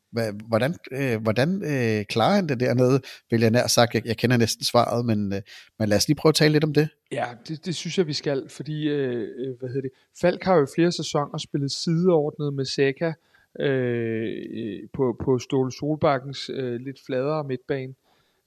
Hvordan, 0.48 0.76
øh, 0.92 1.22
hvordan 1.22 1.64
øh, 1.64 2.06
klarer 2.06 2.36
han 2.36 2.50
det 2.50 2.60
dernede, 2.60 3.02
vil 3.32 3.42
jeg 3.42 3.52
nær 3.52 3.68
sagt. 3.68 3.94
Jeg, 3.94 4.06
jeg 4.06 4.18
kender 4.18 4.38
næsten 4.38 4.66
svaret, 4.66 5.06
men, 5.06 5.34
øh, 5.34 5.42
men 5.80 5.90
lad 5.90 5.98
os 5.98 6.08
lige 6.08 6.16
prøve 6.16 6.32
at 6.32 6.36
tale 6.36 6.52
lidt 6.52 6.64
om 6.64 6.74
det. 6.74 6.90
Ja, 7.12 7.26
det, 7.48 7.66
det 7.66 7.76
synes 7.76 7.98
jeg, 7.98 8.08
vi 8.08 8.14
skal, 8.14 8.50
fordi 8.50 8.88
øh, 8.88 9.22
øh 9.22 9.60
hvad 9.60 9.70
hedder 9.70 9.82
det? 9.82 9.92
Falk 10.22 10.44
har 10.44 10.56
jo 10.56 10.68
flere 10.76 10.92
sæsoner 10.92 11.38
spillet 11.38 11.72
sideordnet 11.72 12.54
med 12.54 12.66
Seka, 12.66 13.12
Øh, 13.60 14.46
øh, 14.52 14.80
på, 14.94 15.18
på 15.24 15.40
Ståle 15.40 15.72
Solbakkens 15.72 16.50
øh, 16.54 16.82
lidt 16.82 17.00
fladere 17.06 17.44
midtbane. 17.44 17.94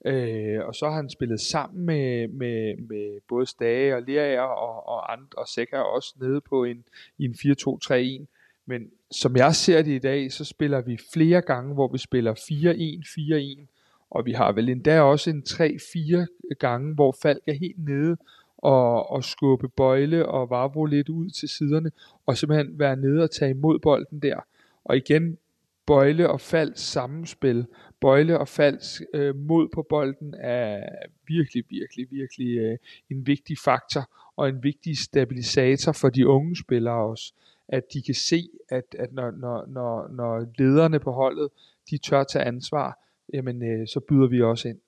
Øh, 0.05 0.59
og 0.65 0.75
så 0.75 0.85
har 0.85 0.95
han 0.95 1.09
spillet 1.09 1.39
sammen 1.39 1.85
med, 1.85 2.27
med, 2.27 2.77
med 2.77 3.19
både 3.27 3.45
Stage 3.45 3.95
og 3.95 4.01
Lerager 4.01 4.41
og, 4.41 4.87
og, 4.87 5.13
andre, 5.13 5.37
og 5.37 5.47
Sækker 5.47 5.79
også 5.79 6.15
nede 6.21 6.41
på 6.41 6.63
en, 6.63 6.83
i 7.17 7.25
en 7.25 7.31
4-2-3-1. 7.31 8.25
Men 8.65 8.89
som 9.11 9.35
jeg 9.35 9.55
ser 9.55 9.81
det 9.81 9.91
i 9.91 9.99
dag, 9.99 10.31
så 10.31 10.45
spiller 10.45 10.81
vi 10.81 10.97
flere 11.13 11.41
gange, 11.41 11.73
hvor 11.73 11.87
vi 11.87 11.97
spiller 11.97 12.33
4-1, 12.33 13.61
4-1, 13.61 13.67
og 14.09 14.25
vi 14.25 14.31
har 14.31 14.51
vel 14.51 14.69
endda 14.69 15.01
også 15.01 15.29
en 15.29 15.43
3-4 15.47 16.55
gange, 16.59 16.93
hvor 16.93 17.15
Falk 17.21 17.43
er 17.47 17.53
helt 17.53 17.85
nede 17.85 18.17
og, 18.57 19.11
og 19.11 19.23
skubbe 19.23 19.69
Bøjle 19.69 20.25
og 20.25 20.49
Vavro 20.49 20.85
lidt 20.85 21.09
ud 21.09 21.29
til 21.29 21.49
siderne, 21.49 21.91
og 22.25 22.37
simpelthen 22.37 22.79
være 22.79 22.95
nede 22.95 23.23
og 23.23 23.31
tage 23.31 23.51
imod 23.51 23.79
bolden 23.79 24.19
der. 24.19 24.39
Og 24.85 24.97
igen, 24.97 25.37
Bøjle 25.85 26.29
og 26.29 26.41
Falds 26.41 26.79
sammenspil, 26.79 27.65
Bøjle 28.01 28.39
og 28.39 28.47
Falds 28.47 29.01
øh, 29.13 29.35
mod 29.35 29.69
på 29.73 29.85
bolden 29.89 30.35
er 30.39 30.89
virkelig, 31.27 31.63
virkelig, 31.69 32.07
virkelig 32.11 32.57
øh, 32.57 32.77
en 33.09 33.27
vigtig 33.27 33.57
faktor 33.57 34.09
og 34.35 34.49
en 34.49 34.63
vigtig 34.63 34.97
stabilisator 34.97 35.91
for 35.91 36.09
de 36.09 36.27
unge 36.27 36.55
spillere 36.55 36.95
også. 36.95 37.33
At 37.67 37.83
de 37.93 38.01
kan 38.01 38.15
se, 38.15 38.49
at, 38.69 38.95
at 38.99 39.13
når, 39.13 39.31
når, 39.31 39.65
når, 39.67 40.07
når 40.07 40.47
lederne 40.57 40.99
på 40.99 41.11
holdet, 41.11 41.49
de 41.89 41.97
tør 41.97 42.23
tage 42.23 42.45
ansvar, 42.45 42.99
jamen 43.33 43.63
øh, 43.63 43.87
så 43.87 43.99
byder 43.99 44.27
vi 44.27 44.41
også 44.41 44.67
ind. 44.67 44.79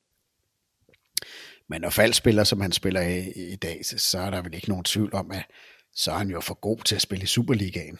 Men 1.68 1.82
når 1.82 1.90
Fald 1.90 2.14
spiller, 2.14 2.44
som 2.44 2.62
han 2.62 2.72
spiller 2.72 3.02
i, 3.02 3.52
i 3.54 3.56
dag, 3.56 3.86
så, 3.86 3.98
så 3.98 4.20
er 4.20 4.30
der 4.30 4.42
vel 4.42 4.54
ikke 4.54 4.70
nogen 4.70 4.84
tvivl 4.84 5.14
om, 5.14 5.32
at 5.32 5.46
så 5.94 6.12
er 6.12 6.16
han 6.16 6.30
jo 6.30 6.40
for 6.40 6.54
god 6.54 6.78
til 6.78 6.96
at 6.96 7.02
spille 7.02 7.24
i 7.24 7.28
Superligaen 7.28 8.00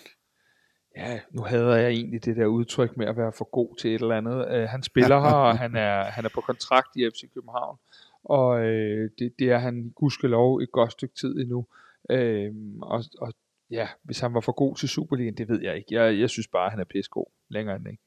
ja, 0.98 1.20
nu 1.32 1.42
hader 1.42 1.76
jeg 1.76 1.92
egentlig 1.92 2.26
det 2.26 2.36
der 2.36 2.46
udtryk 2.46 2.98
med 2.98 3.08
at 3.08 3.18
være 3.18 3.32
for 3.32 3.50
god 3.52 3.76
til 3.76 3.96
et 3.96 4.02
eller 4.02 4.18
andet. 4.18 4.48
Øh, 4.52 4.70
han 4.70 4.84
spiller 4.84 5.20
her, 5.20 5.36
og 5.36 5.58
han 5.58 5.76
er, 5.76 6.04
han 6.04 6.26
er 6.26 6.30
på 6.34 6.42
kontrakt 6.42 6.96
i 6.96 7.10
FC 7.10 7.34
København, 7.34 7.78
og 8.24 8.66
øh, 8.66 9.10
det, 9.20 9.34
det 9.40 9.52
er 9.52 9.58
han 9.58 9.92
gudskelov 9.96 10.58
et 10.58 10.72
godt 10.72 10.92
stykke 10.92 11.16
tid 11.16 11.40
endnu. 11.40 11.66
Øh, 12.10 12.52
og, 12.82 13.04
og 13.22 13.34
ja, 13.72 13.88
hvis 14.04 14.20
han 14.20 14.34
var 14.34 14.40
for 14.40 14.52
god 14.52 14.76
til 14.76 14.90
Superligaen, 14.90 15.38
det 15.38 15.50
ved 15.50 15.62
jeg 15.62 15.76
ikke. 15.76 15.88
Jeg, 15.96 16.20
jeg 16.20 16.30
synes 16.30 16.48
bare, 16.48 16.66
at 16.66 16.72
han 16.72 16.80
er 16.80 16.86
pissegod 16.86 17.26
længere 17.50 17.76
end 17.76 17.88
ikke. 17.88 18.04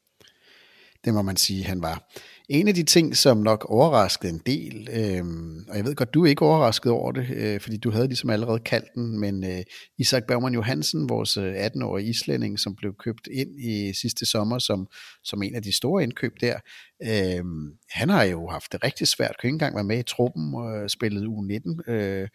Det 1.06 1.14
må 1.14 1.22
man 1.22 1.36
sige, 1.36 1.64
han 1.64 1.82
var. 1.82 2.08
En 2.48 2.68
af 2.68 2.74
de 2.74 2.82
ting, 2.82 3.16
som 3.16 3.36
nok 3.36 3.64
overraskede 3.68 4.32
en 4.32 4.42
del, 4.46 4.88
øh, 4.92 5.24
og 5.68 5.76
jeg 5.76 5.84
ved 5.84 5.94
godt, 5.94 6.14
du 6.14 6.24
er 6.24 6.28
ikke 6.28 6.44
overrasket 6.44 6.92
over 6.92 7.12
det, 7.12 7.30
øh, 7.30 7.60
fordi 7.60 7.76
du 7.76 7.90
havde 7.90 8.06
ligesom 8.06 8.30
allerede 8.30 8.58
kaldt 8.58 8.94
den, 8.94 9.20
men 9.20 9.44
øh, 9.44 9.62
Isak 9.98 10.24
Bergman 10.28 10.54
Johansen, 10.54 11.08
vores 11.08 11.36
øh, 11.36 11.66
18-årige 11.66 12.08
islænding, 12.08 12.58
som 12.58 12.76
blev 12.76 12.94
købt 12.98 13.28
ind 13.32 13.60
i 13.60 13.92
sidste 13.92 14.26
sommer 14.26 14.58
som, 14.58 14.86
som 15.24 15.42
en 15.42 15.54
af 15.54 15.62
de 15.62 15.72
store 15.72 16.02
indkøb 16.02 16.32
der, 16.40 16.56
øh, 17.02 17.44
han 17.90 18.08
har 18.08 18.24
jo 18.24 18.48
haft 18.48 18.72
det 18.72 18.84
rigtig 18.84 19.08
svært, 19.08 19.36
kunne 19.40 19.48
ikke 19.48 19.54
engang 19.54 19.74
være 19.74 19.84
med 19.84 19.98
i 19.98 20.02
truppen 20.02 20.54
og 20.54 20.76
øh, 20.76 20.88
spillet 20.88 21.26
U19 21.26 21.90
øh, 21.90 22.28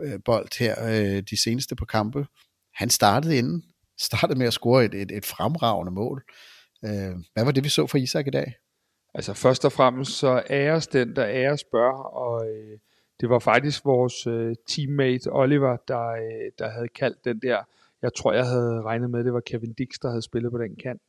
øh, 0.00 0.18
bold 0.24 0.58
her 0.58 0.74
øh, 0.84 1.22
de 1.30 1.42
seneste 1.42 1.76
på 1.76 1.84
kampe. 1.84 2.26
Han 2.74 2.90
startede 2.90 3.38
inden, 3.38 3.62
startede 4.00 4.38
med 4.38 4.46
at 4.46 4.52
score 4.52 4.84
et, 4.84 4.94
et, 4.94 5.12
et 5.12 5.26
fremragende 5.26 5.92
mål. 5.92 6.24
Øh, 6.84 7.16
hvad 7.34 7.44
var 7.44 7.52
det, 7.52 7.64
vi 7.64 7.68
så 7.68 7.86
fra 7.86 7.98
Isak 7.98 8.26
i 8.26 8.30
dag? 8.30 8.54
Altså 9.14 9.34
først 9.34 9.64
og 9.64 9.72
fremmest 9.72 10.10
så 10.10 10.42
æres 10.50 10.86
den, 10.86 11.16
der 11.16 11.26
æres 11.26 11.64
bør, 11.64 11.92
og 11.92 12.50
øh, 12.50 12.78
det 13.20 13.30
var 13.30 13.38
faktisk 13.38 13.84
vores 13.84 14.26
øh, 14.26 14.56
teammate 14.68 15.32
Oliver, 15.32 15.76
der, 15.88 16.08
øh, 16.08 16.52
der 16.58 16.68
havde 16.68 16.88
kaldt 16.88 17.24
den 17.24 17.40
der 17.42 17.64
jeg 18.02 18.14
tror, 18.14 18.32
jeg 18.32 18.46
havde 18.46 18.82
regnet 18.82 19.10
med, 19.10 19.24
det 19.24 19.32
var 19.32 19.40
Kevin 19.40 19.72
Dix, 19.72 19.88
der 20.02 20.08
havde 20.08 20.22
spillet 20.22 20.52
på 20.52 20.58
den 20.58 20.76
kant. 20.76 21.02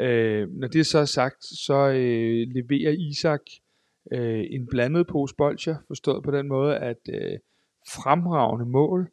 Øh, 0.00 0.48
når 0.50 0.68
det 0.68 0.86
så 0.86 0.98
er 0.98 1.04
sagt, 1.04 1.44
så 1.44 1.88
øh, 1.88 2.46
leverer 2.54 2.90
Isak 2.90 3.40
øh, 4.12 4.44
en 4.50 4.66
blandet 4.66 5.06
pose 5.06 5.34
bolcher, 5.34 5.76
forstået 5.86 6.24
på 6.24 6.30
den 6.30 6.48
måde, 6.48 6.76
at 6.76 6.98
øh, 7.08 7.38
fremragende 7.88 8.66
mål, 8.66 9.10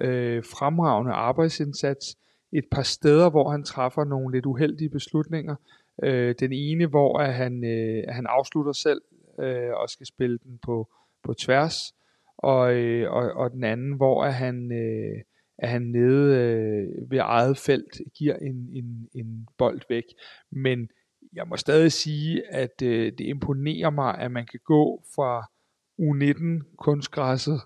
øh, 0.00 0.44
fremragende 0.44 1.12
arbejdsindsats, 1.12 2.16
et 2.52 2.64
par 2.70 2.82
steder, 2.82 3.30
hvor 3.30 3.50
han 3.50 3.64
træffer 3.64 4.04
nogle 4.04 4.36
lidt 4.36 4.46
uheldige 4.46 4.90
beslutninger. 4.90 5.56
Øh, 6.02 6.34
den 6.40 6.52
ene, 6.52 6.86
hvor 6.86 7.18
at 7.18 7.34
han, 7.34 7.64
øh, 7.64 8.04
han 8.08 8.26
afslutter 8.26 8.72
selv 8.72 9.00
øh, 9.40 9.72
og 9.72 9.88
skal 9.88 10.06
spille 10.06 10.38
den 10.38 10.58
på, 10.62 10.88
på 11.22 11.34
tværs, 11.34 11.94
og, 12.38 12.74
øh, 12.74 13.12
og, 13.12 13.32
og 13.32 13.50
den 13.50 13.64
anden, 13.64 13.96
hvor 13.96 14.24
at 14.24 14.34
han, 14.34 14.72
øh, 14.72 15.22
at 15.58 15.68
han 15.68 15.82
nede 15.82 16.38
øh, 16.38 17.10
ved 17.10 17.18
eget 17.18 17.58
felt 17.58 18.00
giver 18.18 18.36
en, 18.36 18.68
en, 18.72 19.08
en 19.14 19.48
bold 19.58 19.80
væk. 19.88 20.04
Men 20.50 20.88
jeg 21.32 21.48
må 21.48 21.56
stadig 21.56 21.92
sige, 21.92 22.54
at 22.54 22.82
øh, 22.82 23.12
det 23.18 23.20
imponerer 23.20 23.90
mig, 23.90 24.18
at 24.18 24.30
man 24.30 24.46
kan 24.46 24.60
gå 24.64 25.02
fra 25.14 25.46
U19 26.02 26.74
kunstgræsset 26.76 27.60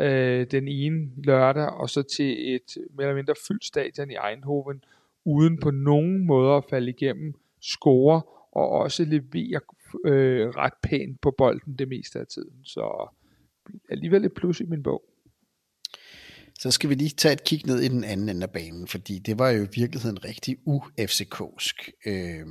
øh, 0.00 0.46
den 0.50 0.68
ene 0.68 1.10
lørdag, 1.24 1.68
og 1.68 1.90
så 1.90 2.02
til 2.02 2.54
et 2.54 2.76
mere 2.96 3.06
eller 3.06 3.16
mindre 3.16 3.34
fyldt 3.48 3.64
stadion 3.64 4.10
i 4.10 4.16
Eindhoven, 4.30 4.84
uden 5.24 5.60
på 5.60 5.70
nogen 5.70 6.26
måde 6.26 6.56
at 6.56 6.64
falde 6.70 6.90
igennem, 6.90 7.34
score 7.60 8.22
og 8.52 8.68
også 8.68 9.04
levere 9.04 9.60
øh, 10.04 10.48
ret 10.48 10.72
pænt 10.82 11.20
på 11.20 11.34
bolden 11.38 11.78
det 11.78 11.88
meste 11.88 12.18
af 12.18 12.26
tiden. 12.26 12.64
Så 12.64 13.08
alligevel 13.90 14.24
et 14.24 14.34
plus 14.34 14.60
i 14.60 14.64
min 14.64 14.82
bog. 14.82 15.02
Så 16.58 16.70
skal 16.70 16.90
vi 16.90 16.94
lige 16.94 17.10
tage 17.10 17.32
et 17.32 17.44
kig 17.44 17.66
ned 17.66 17.80
i 17.80 17.88
den 17.88 18.04
anden 18.04 18.28
ende 18.28 18.42
af 18.42 18.50
banen, 18.50 18.86
fordi 18.86 19.18
det 19.18 19.38
var 19.38 19.50
jo 19.50 19.64
i 19.64 19.68
virkeligheden 19.74 20.24
rigtig 20.24 20.56
u-FCK'sk. 20.66 21.90
Øh, 22.06 22.46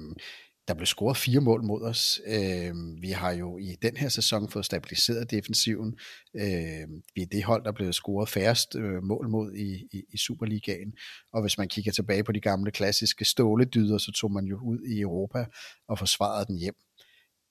der 0.67 0.73
blev 0.73 0.85
scoret 0.85 1.17
fire 1.17 1.39
mål 1.39 1.63
mod 1.63 1.81
os. 1.81 2.21
Øh, 2.27 2.73
vi 3.01 3.09
har 3.09 3.31
jo 3.31 3.57
i 3.57 3.75
den 3.81 3.97
her 3.97 4.09
sæson 4.09 4.49
fået 4.49 4.65
stabiliseret 4.65 5.31
defensiven. 5.31 5.99
Øh, 6.35 6.87
vi 7.15 7.21
er 7.21 7.25
det 7.31 7.43
hold, 7.43 7.63
der 7.63 7.71
blev 7.71 7.93
scoret 7.93 8.29
færrest 8.29 8.75
øh, 8.75 9.03
mål 9.03 9.29
mod 9.29 9.53
i, 9.53 9.87
i, 9.91 10.03
i 10.13 10.17
Superligaen. 10.17 10.93
Og 11.33 11.41
hvis 11.41 11.57
man 11.57 11.67
kigger 11.67 11.91
tilbage 11.91 12.23
på 12.23 12.31
de 12.31 12.41
gamle 12.41 12.71
klassiske 12.71 13.25
ståledyder, 13.25 13.97
så 13.97 14.11
tog 14.11 14.31
man 14.31 14.45
jo 14.45 14.59
ud 14.63 14.79
i 14.79 14.99
Europa 15.01 15.45
og 15.87 15.99
forsvarede 15.99 16.45
den 16.45 16.57
hjem. 16.57 16.75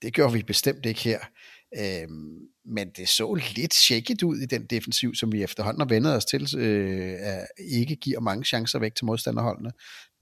Det 0.01 0.13
gør 0.13 0.29
vi 0.29 0.43
bestemt 0.43 0.85
ikke 0.85 1.01
her. 1.01 1.19
Øh, 1.77 2.07
men 2.65 2.89
det 2.97 3.09
så 3.09 3.39
lidt 3.55 3.73
shaky 3.73 4.23
ud 4.23 4.37
i 4.37 4.45
den 4.45 4.65
defensiv, 4.65 5.15
som 5.15 5.31
vi 5.31 5.43
efterhånden 5.43 5.81
har 5.81 5.87
vendet 5.87 6.15
os 6.15 6.25
til, 6.25 6.57
øh, 6.57 7.15
at 7.19 7.47
ikke 7.59 7.95
giver 7.95 8.19
mange 8.19 8.45
chancer 8.45 8.79
væk 8.79 8.95
til 8.95 9.05
modstanderholdene. 9.05 9.71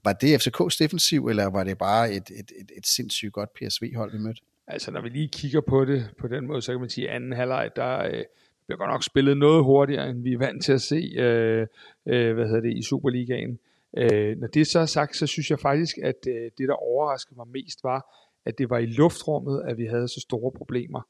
Var 0.06 0.12
det 0.12 0.46
FCK's 0.46 0.76
defensiv, 0.84 1.26
eller 1.26 1.46
var 1.46 1.64
det 1.64 1.78
bare 1.78 2.12
et, 2.12 2.30
et, 2.30 2.52
et, 2.60 2.70
et 2.76 2.86
sindssygt 2.86 3.32
godt 3.32 3.50
PSV-hold, 3.54 4.12
vi 4.12 4.18
mødte? 4.18 4.40
Altså, 4.66 4.90
når 4.90 5.00
vi 5.00 5.08
lige 5.08 5.28
kigger 5.28 5.60
på 5.60 5.84
det 5.84 6.10
på 6.18 6.28
den 6.28 6.46
måde, 6.46 6.62
så 6.62 6.72
kan 6.72 6.80
man 6.80 6.90
sige, 6.90 7.08
at 7.08 7.16
anden 7.16 7.32
halvleg, 7.32 7.70
der 7.76 7.98
øh, 7.98 8.24
bliver 8.66 8.78
godt 8.78 8.90
nok 8.90 9.04
spillet 9.04 9.36
noget 9.36 9.64
hurtigere, 9.64 10.10
end 10.10 10.22
vi 10.22 10.32
er 10.32 10.38
vant 10.38 10.64
til 10.64 10.72
at 10.72 10.80
se 10.80 11.12
øh, 11.16 11.66
øh, 12.06 12.34
hvad 12.34 12.46
hedder 12.46 12.60
det, 12.60 12.78
i 12.78 12.82
Superligaen. 12.82 13.58
Øh, 13.96 14.38
når 14.38 14.46
det 14.46 14.66
så 14.66 14.78
er 14.78 14.86
sagt, 14.86 15.16
så 15.16 15.26
synes 15.26 15.50
jeg 15.50 15.60
faktisk, 15.60 15.98
at 15.98 16.26
øh, 16.28 16.50
det, 16.58 16.68
der 16.68 16.74
overraskede 16.74 17.36
mig 17.36 17.48
mest, 17.48 17.84
var, 17.84 18.00
at 18.46 18.58
det 18.58 18.70
var 18.70 18.78
i 18.78 18.86
luftrummet, 18.86 19.62
at 19.68 19.78
vi 19.78 19.86
havde 19.86 20.08
så 20.08 20.20
store 20.20 20.52
problemer. 20.52 21.02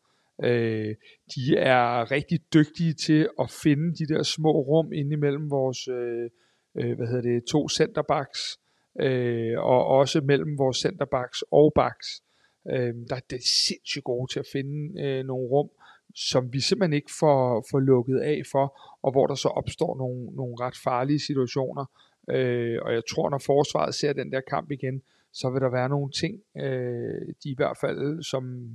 Øh, 0.44 0.94
de 1.34 1.56
er 1.56 2.10
rigtig 2.10 2.40
dygtige 2.54 2.92
til 2.92 3.28
at 3.40 3.50
finde 3.50 3.94
de 3.94 4.14
der 4.14 4.22
små 4.22 4.52
rum 4.52 4.92
inde 4.92 5.12
imellem 5.12 5.50
vores 5.50 5.88
øh, 5.88 6.30
øh, 6.78 6.96
hvad 6.96 7.06
hedder 7.06 7.22
det, 7.22 7.44
to 7.44 7.68
centerbacks, 7.68 8.58
øh, 9.00 9.58
og 9.58 9.86
også 9.86 10.20
mellem 10.20 10.58
vores 10.58 10.76
centerbacks 10.76 11.44
og 11.50 11.72
backs. 11.74 12.22
Øh, 12.70 12.94
der 13.08 13.16
er 13.16 13.20
det 13.30 13.42
sindssygt 13.42 14.04
gode 14.04 14.32
til 14.32 14.40
at 14.40 14.46
finde 14.52 15.02
øh, 15.02 15.24
nogle 15.24 15.48
rum, 15.48 15.68
som 16.14 16.52
vi 16.52 16.60
simpelthen 16.60 16.92
ikke 16.92 17.10
får, 17.20 17.66
får 17.70 17.80
lukket 17.80 18.18
af 18.18 18.42
for, 18.52 18.80
og 19.02 19.12
hvor 19.12 19.26
der 19.26 19.34
så 19.34 19.48
opstår 19.48 19.96
nogle, 19.96 20.36
nogle 20.36 20.56
ret 20.60 20.76
farlige 20.84 21.20
situationer. 21.20 21.84
Øh, 22.30 22.78
og 22.82 22.92
jeg 22.92 23.02
tror, 23.10 23.30
når 23.30 23.38
forsvaret 23.38 23.94
ser 23.94 24.12
den 24.12 24.32
der 24.32 24.40
kamp 24.40 24.70
igen, 24.70 25.02
så 25.32 25.50
vil 25.50 25.60
der 25.60 25.70
være 25.70 25.88
nogle 25.88 26.10
ting, 26.10 26.40
øh, 26.56 27.34
de 27.44 27.50
i 27.50 27.54
hvert 27.56 27.76
fald 27.80 28.22
som 28.22 28.70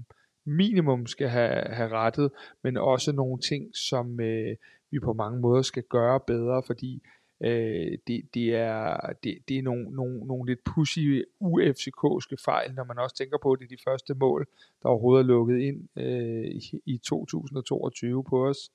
minimum 0.46 1.06
skal 1.06 1.30
have, 1.30 1.64
have 1.70 1.90
rettet, 1.90 2.32
men 2.64 2.78
også 2.78 3.12
nogle 3.12 3.40
ting, 3.40 3.76
som 3.76 4.20
øh, 4.20 4.56
vi 4.92 5.00
på 5.00 5.14
mange 5.14 5.40
måder 5.40 5.62
skal 5.62 5.84
gøre 5.84 6.20
bedre, 6.20 6.64
fordi 6.68 7.04
øh, 7.44 7.98
det, 8.08 8.22
det, 8.34 8.56
er, 8.56 8.98
det, 9.24 9.38
det 9.48 9.58
er 9.58 9.62
nogle, 9.62 9.84
nogle, 9.84 10.18
nogle 10.28 10.52
lidt 10.52 10.64
pussy 10.64 11.24
UFCK'ske 11.42 12.36
fejl, 12.46 12.74
når 12.74 12.84
man 12.84 13.00
også 13.00 13.16
tænker 13.16 13.38
på, 13.44 13.52
at 13.52 13.60
det 13.60 13.66
er 13.66 13.76
de 13.76 13.84
første 13.90 14.14
mål, 14.14 14.48
der 14.82 14.90
overhovedet 14.90 15.24
er 15.24 15.28
lukket 15.28 15.60
ind 15.60 16.00
øh, 16.00 16.46
i, 16.46 16.82
i 16.86 16.98
2022 16.98 18.24
på 18.24 18.48
os. 18.48 18.72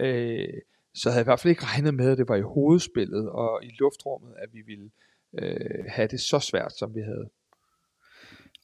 Øh, 0.00 0.48
så 0.94 1.10
havde 1.10 1.18
jeg 1.18 1.24
i 1.24 1.30
hvert 1.30 1.40
fald 1.40 1.50
ikke 1.50 1.64
regnet 1.64 1.94
med, 1.94 2.10
at 2.10 2.18
det 2.18 2.28
var 2.28 2.36
i 2.36 2.40
hovedspillet 2.40 3.28
og 3.28 3.64
i 3.64 3.70
luftrummet, 3.78 4.34
at 4.38 4.48
vi 4.52 4.62
ville 4.66 4.90
øh, 5.38 5.84
have 5.88 6.08
det 6.08 6.20
så 6.20 6.38
svært, 6.38 6.72
som 6.78 6.94
vi 6.94 7.00
havde. 7.00 7.28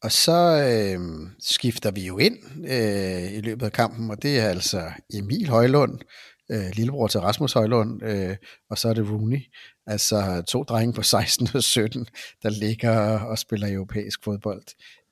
Og 0.02 0.12
så 0.12 0.40
øh, 0.72 1.00
skifter 1.40 1.90
vi 1.90 2.06
jo 2.06 2.18
ind 2.18 2.38
øh, 2.58 3.32
i 3.38 3.40
løbet 3.40 3.66
af 3.66 3.72
kampen, 3.72 4.10
og 4.10 4.22
det 4.22 4.38
er 4.38 4.48
altså 4.48 4.82
Emil 5.14 5.48
Højlund, 5.48 6.00
øh, 6.50 6.76
lillebror 6.76 7.06
til 7.06 7.20
Rasmus 7.20 7.52
Højlund, 7.52 8.02
øh, 8.02 8.36
og 8.70 8.78
så 8.78 8.88
er 8.88 8.94
det 8.94 9.10
Rooney. 9.10 9.40
Altså 9.86 10.44
to 10.48 10.62
drenge 10.62 10.92
på 10.92 11.02
16 11.16 11.48
og 11.54 11.62
17, 11.62 12.06
der 12.42 12.50
ligger 12.50 13.20
og 13.20 13.38
spiller 13.38 13.74
europæisk 13.74 14.24
fodbold. 14.24 14.62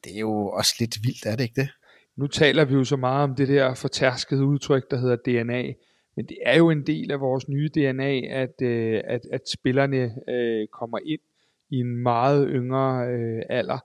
Det 0.05 0.15
er 0.15 0.21
jo 0.21 0.49
også 0.49 0.75
lidt 0.81 0.97
vildt, 1.03 1.27
er 1.27 1.37
det 1.37 1.43
ikke 1.43 1.61
det? 1.61 1.71
Nu 2.17 2.27
taler 2.27 2.65
vi 2.65 2.75
jo 2.75 2.85
så 2.85 2.97
meget 2.97 3.25
om 3.25 3.35
det 3.35 3.49
der 3.49 3.75
fortærskede 3.75 4.45
udtryk, 4.45 4.91
der 4.91 4.97
hedder 4.97 5.17
DNA, 5.17 5.63
men 6.17 6.27
det 6.27 6.37
er 6.45 6.57
jo 6.57 6.71
en 6.71 6.87
del 6.87 7.11
af 7.11 7.21
vores 7.21 7.49
nye 7.49 7.69
DNA, 7.75 8.21
at, 8.43 8.63
øh, 8.63 9.01
at, 9.05 9.21
at 9.33 9.41
spillerne 9.49 10.15
øh, 10.29 10.67
kommer 10.73 10.99
ind 11.07 11.21
i 11.71 11.77
en 11.77 11.97
meget 11.97 12.49
yngre 12.51 13.07
øh, 13.09 13.43
alder, 13.51 13.79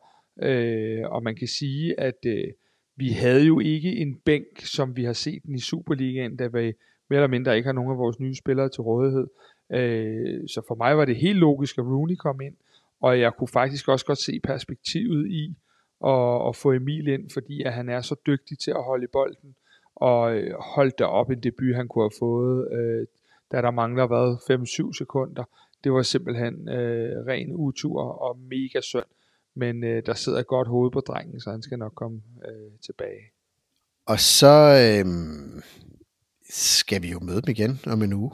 Øh, 0.43 1.01
og 1.05 1.23
man 1.23 1.35
kan 1.35 1.47
sige, 1.47 1.99
at 1.99 2.25
øh, 2.25 2.47
vi 2.95 3.09
havde 3.09 3.45
jo 3.45 3.59
ikke 3.59 3.95
en 3.95 4.15
bænk, 4.25 4.61
som 4.63 4.95
vi 4.97 5.03
har 5.03 5.13
set 5.13 5.43
den 5.43 5.55
i 5.55 5.59
Superligaen, 5.59 6.37
da 6.37 6.47
vi 6.47 6.73
mere 7.09 7.17
eller 7.17 7.27
mindre 7.27 7.57
ikke 7.57 7.67
har 7.67 7.73
nogen 7.73 7.91
af 7.91 7.97
vores 7.97 8.19
nye 8.19 8.35
spillere 8.35 8.69
til 8.69 8.81
rådighed. 8.81 9.27
Øh, 9.71 10.47
så 10.47 10.61
for 10.67 10.75
mig 10.75 10.97
var 10.97 11.05
det 11.05 11.15
helt 11.15 11.39
logisk, 11.39 11.77
at 11.77 11.83
Rooney 11.83 12.15
kom 12.15 12.41
ind, 12.41 12.55
og 13.01 13.19
jeg 13.19 13.33
kunne 13.33 13.47
faktisk 13.47 13.87
også 13.87 14.05
godt 14.05 14.17
se 14.17 14.39
perspektivet 14.43 15.31
i 15.31 15.57
at, 16.05 16.47
at 16.47 16.55
få 16.55 16.73
Emil 16.73 17.07
ind, 17.07 17.29
fordi 17.29 17.63
at 17.63 17.73
han 17.73 17.89
er 17.89 18.01
så 18.01 18.15
dygtig 18.25 18.59
til 18.59 18.71
at 18.71 18.83
holde 18.83 19.03
i 19.03 19.11
bolden, 19.11 19.55
og 19.95 20.35
øh, 20.35 20.53
holde 20.59 20.91
der 20.97 21.05
op 21.05 21.29
en 21.29 21.39
debut, 21.39 21.75
han 21.75 21.87
kunne 21.87 22.03
have 22.03 22.19
fået, 22.19 22.71
øh, 22.71 23.07
da 23.51 23.61
der 23.61 23.71
mangler 23.71 24.07
været 24.07 24.37
5-7 24.91 24.97
sekunder. 24.97 25.43
Det 25.83 25.91
var 25.91 26.01
simpelthen 26.01 26.69
øh, 26.69 27.25
ren 27.27 27.51
utur 27.53 28.01
og 28.01 28.37
mega 28.39 28.81
synd 28.81 29.05
men 29.59 29.83
øh, 29.83 30.03
der 30.05 30.13
sidder 30.13 30.39
et 30.39 30.47
godt 30.47 30.67
hoved 30.67 30.91
på 30.91 30.99
drengen, 30.99 31.39
så 31.39 31.51
han 31.51 31.61
skal 31.61 31.79
nok 31.79 31.93
komme 31.95 32.21
øh, 32.47 32.71
tilbage. 32.85 33.23
Og 34.05 34.19
så 34.19 34.55
øh, 34.85 35.05
skal 36.49 37.01
vi 37.01 37.11
jo 37.11 37.19
møde 37.19 37.41
dem 37.41 37.51
igen 37.51 37.79
om 37.85 38.01
en 38.01 38.13
uge. 38.13 38.31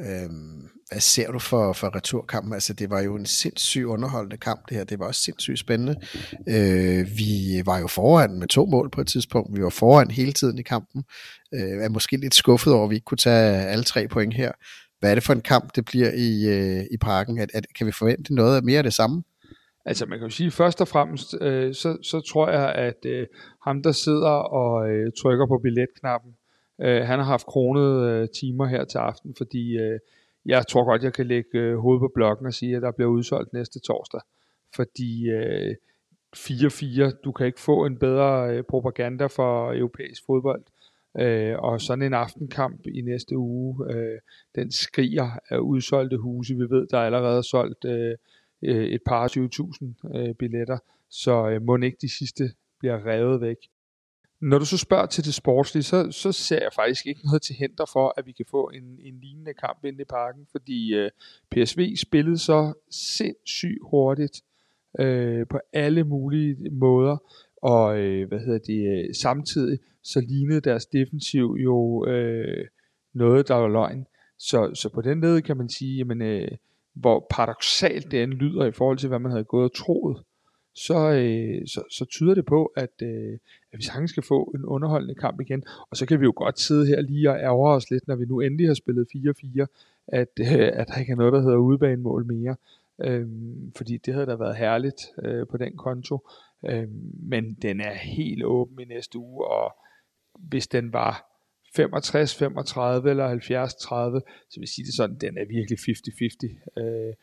Øhm, 0.00 0.68
hvad 0.90 1.00
ser 1.00 1.32
du 1.32 1.38
for, 1.38 1.72
for 1.72 1.96
returkampen? 1.96 2.52
Altså, 2.52 2.72
det 2.72 2.90
var 2.90 3.00
jo 3.00 3.16
en 3.16 3.26
sindssygt 3.26 3.84
underholdende 3.84 4.36
kamp, 4.36 4.68
det 4.68 4.76
her. 4.76 4.84
Det 4.84 4.98
var 4.98 5.06
også 5.06 5.22
sindssygt 5.22 5.58
spændende. 5.58 5.94
Øh, 6.48 7.06
vi 7.18 7.62
var 7.66 7.78
jo 7.78 7.86
foran 7.86 8.38
med 8.38 8.48
to 8.48 8.66
mål 8.66 8.90
på 8.90 9.00
et 9.00 9.06
tidspunkt. 9.06 9.56
Vi 9.56 9.62
var 9.62 9.70
foran 9.70 10.10
hele 10.10 10.32
tiden 10.32 10.58
i 10.58 10.62
kampen. 10.62 11.04
Øh, 11.54 11.84
er 11.84 11.88
måske 11.88 12.16
lidt 12.16 12.34
skuffet 12.34 12.72
over, 12.72 12.84
at 12.84 12.90
vi 12.90 12.94
ikke 12.94 13.04
kunne 13.04 13.18
tage 13.18 13.66
alle 13.66 13.84
tre 13.84 14.08
point 14.08 14.34
her. 14.34 14.52
Hvad 15.00 15.10
er 15.10 15.14
det 15.14 15.24
for 15.24 15.32
en 15.32 15.40
kamp, 15.40 15.76
det 15.76 15.84
bliver 15.84 16.10
i, 16.14 16.48
øh, 16.48 16.84
i 16.90 16.96
parken? 16.96 17.38
At, 17.38 17.50
at, 17.54 17.66
kan 17.76 17.86
vi 17.86 17.92
forvente 17.92 18.34
noget 18.34 18.64
mere 18.64 18.78
af 18.78 18.84
det 18.84 18.94
samme? 18.94 19.22
Altså 19.86 20.06
man 20.06 20.18
kan 20.18 20.28
jo 20.28 20.30
sige, 20.30 20.50
først 20.50 20.80
og 20.80 20.88
fremmest, 20.88 21.34
øh, 21.40 21.74
så, 21.74 21.96
så 22.02 22.20
tror 22.20 22.50
jeg, 22.50 22.72
at 22.72 23.06
øh, 23.06 23.26
ham 23.66 23.82
der 23.82 23.92
sidder 23.92 24.36
og 24.60 24.90
øh, 24.90 25.12
trykker 25.22 25.46
på 25.46 25.60
billetknappen, 25.62 26.32
øh, 26.80 27.02
han 27.02 27.18
har 27.18 27.26
haft 27.26 27.46
kronet 27.46 28.10
øh, 28.10 28.28
timer 28.28 28.66
her 28.66 28.84
til 28.84 28.98
aften, 28.98 29.34
fordi 29.38 29.78
øh, 29.78 29.98
jeg 30.46 30.66
tror 30.66 30.84
godt, 30.84 31.02
jeg 31.02 31.12
kan 31.12 31.26
lægge 31.26 31.58
øh, 31.58 31.76
hovedet 31.76 32.00
på 32.00 32.10
blokken 32.14 32.46
og 32.46 32.54
sige, 32.54 32.76
at 32.76 32.82
der 32.82 32.90
bliver 32.90 33.10
udsolgt 33.10 33.52
næste 33.52 33.80
torsdag. 33.80 34.20
Fordi 34.74 35.30
øh, 35.30 35.74
4-4, 36.36 37.20
du 37.24 37.32
kan 37.32 37.46
ikke 37.46 37.60
få 37.60 37.86
en 37.86 37.98
bedre 37.98 38.56
øh, 38.56 38.62
propaganda 38.62 39.26
for 39.26 39.72
europæisk 39.72 40.22
fodbold. 40.26 40.62
Øh, 41.18 41.58
og 41.58 41.80
sådan 41.80 42.02
en 42.02 42.14
aftenkamp 42.14 42.86
i 42.86 43.00
næste 43.00 43.36
uge, 43.36 43.94
øh, 43.94 44.18
den 44.54 44.70
skriger 44.70 45.30
af 45.48 45.58
udsolgte 45.58 46.16
huse. 46.16 46.54
Vi 46.54 46.70
ved, 46.70 46.86
der 46.86 46.98
er 46.98 47.06
allerede 47.06 47.42
solgt 47.42 47.84
øh, 47.84 48.16
øh, 48.62 48.84
et 48.84 49.00
par 49.06 49.28
20.000 49.28 50.18
øh, 50.18 50.34
billetter, 50.34 50.78
så 51.10 51.48
øh, 51.48 51.62
må 51.62 51.76
ikke 51.76 51.98
de 52.00 52.08
sidste 52.18 52.50
bliver 52.78 53.06
revet 53.06 53.40
væk. 53.40 53.56
Når 54.50 54.58
du 54.58 54.64
så 54.64 54.78
spørger 54.78 55.06
til 55.06 55.24
det 55.24 55.34
sportslige, 55.34 55.82
så, 55.82 56.10
så 56.10 56.32
ser 56.32 56.58
jeg 56.62 56.72
faktisk 56.72 57.06
ikke 57.06 57.20
noget 57.26 57.42
til 57.42 57.54
henter 57.54 57.84
for, 57.92 58.14
at 58.16 58.26
vi 58.26 58.32
kan 58.32 58.46
få 58.50 58.70
en, 58.74 58.98
en 59.00 59.20
lignende 59.20 59.54
kamp 59.54 59.84
inde 59.84 60.02
i 60.02 60.04
parken, 60.04 60.46
fordi 60.52 60.94
øh, 60.94 61.10
PSV 61.50 61.96
spillede 61.96 62.38
så 62.38 62.72
sindssygt 62.90 63.78
hurtigt 63.82 64.42
øh, 64.98 65.46
på 65.46 65.58
alle 65.72 66.04
mulige 66.04 66.70
måder, 66.70 67.16
og 67.62 67.98
øh, 67.98 68.28
hvad 68.28 68.38
hedder 68.38 68.58
det, 68.58 69.08
øh, 69.08 69.14
samtidig 69.14 69.78
så 70.02 70.20
lignede 70.20 70.60
deres 70.60 70.86
defensiv 70.86 71.56
jo 71.64 72.06
øh, 72.06 72.66
noget, 73.14 73.48
der 73.48 73.54
var 73.54 73.68
løgn. 73.68 74.06
Så, 74.38 74.70
så 74.74 74.88
på 74.88 75.00
den 75.00 75.20
led 75.20 75.42
kan 75.42 75.56
man 75.56 75.68
sige, 75.68 75.96
jamen, 75.96 76.22
øh, 76.22 76.48
hvor 76.94 77.26
paradoxalt 77.30 78.10
det 78.10 78.22
end 78.22 78.32
lyder 78.32 78.64
i 78.64 78.72
forhold 78.72 78.98
til, 78.98 79.08
hvad 79.08 79.18
man 79.18 79.30
havde 79.30 79.44
gået 79.44 79.64
og 79.64 79.74
troet, 79.76 80.22
så, 80.74 81.10
øh, 81.10 81.66
så, 81.66 81.82
så 81.90 82.04
tyder 82.04 82.34
det 82.34 82.46
på, 82.46 82.72
at, 82.76 83.02
øh, 83.02 83.38
at 83.72 83.78
vi 83.78 83.82
sagtens 83.82 84.10
skal 84.10 84.22
få 84.22 84.52
en 84.54 84.64
underholdende 84.64 85.14
kamp 85.14 85.40
igen. 85.40 85.64
Og 85.90 85.96
så 85.96 86.06
kan 86.06 86.20
vi 86.20 86.24
jo 86.24 86.32
godt 86.36 86.60
sidde 86.60 86.86
her 86.86 87.00
lige 87.00 87.30
og 87.30 87.38
ærge 87.38 87.70
os 87.70 87.90
lidt, 87.90 88.08
når 88.08 88.14
vi 88.14 88.24
nu 88.24 88.40
endelig 88.40 88.66
har 88.66 88.74
spillet 88.74 89.08
4-4, 89.16 89.66
at, 90.06 90.28
øh, 90.40 90.70
at 90.72 90.88
der 90.88 91.00
ikke 91.00 91.12
er 91.12 91.16
noget, 91.16 91.32
der 91.32 91.40
hedder 91.40 91.56
udebanemål 91.56 92.26
mere. 92.26 92.56
Øh, 93.00 93.28
fordi 93.76 93.96
det 93.96 94.14
havde 94.14 94.26
da 94.26 94.34
været 94.34 94.56
herligt 94.56 95.00
øh, 95.22 95.46
på 95.46 95.56
den 95.56 95.76
konto. 95.76 96.28
Øh, 96.66 96.88
men 97.22 97.54
den 97.62 97.80
er 97.80 97.94
helt 97.94 98.44
åben 98.44 98.80
i 98.80 98.84
næste 98.84 99.18
uge, 99.18 99.46
og 99.46 99.76
hvis 100.38 100.66
den 100.66 100.92
var 100.92 101.30
65, 101.74 102.34
35 102.34 103.10
eller 103.10 103.28
70, 103.28 103.74
30, 103.74 104.20
så 104.50 104.60
vil 104.60 104.62
jeg 104.62 104.68
sige 104.68 104.84
det 104.84 104.94
sådan, 104.94 105.16
den 105.16 105.38
er 105.38 105.44
virkelig 105.44 105.78
50-50. 105.78 106.82
Øh, 106.82 107.14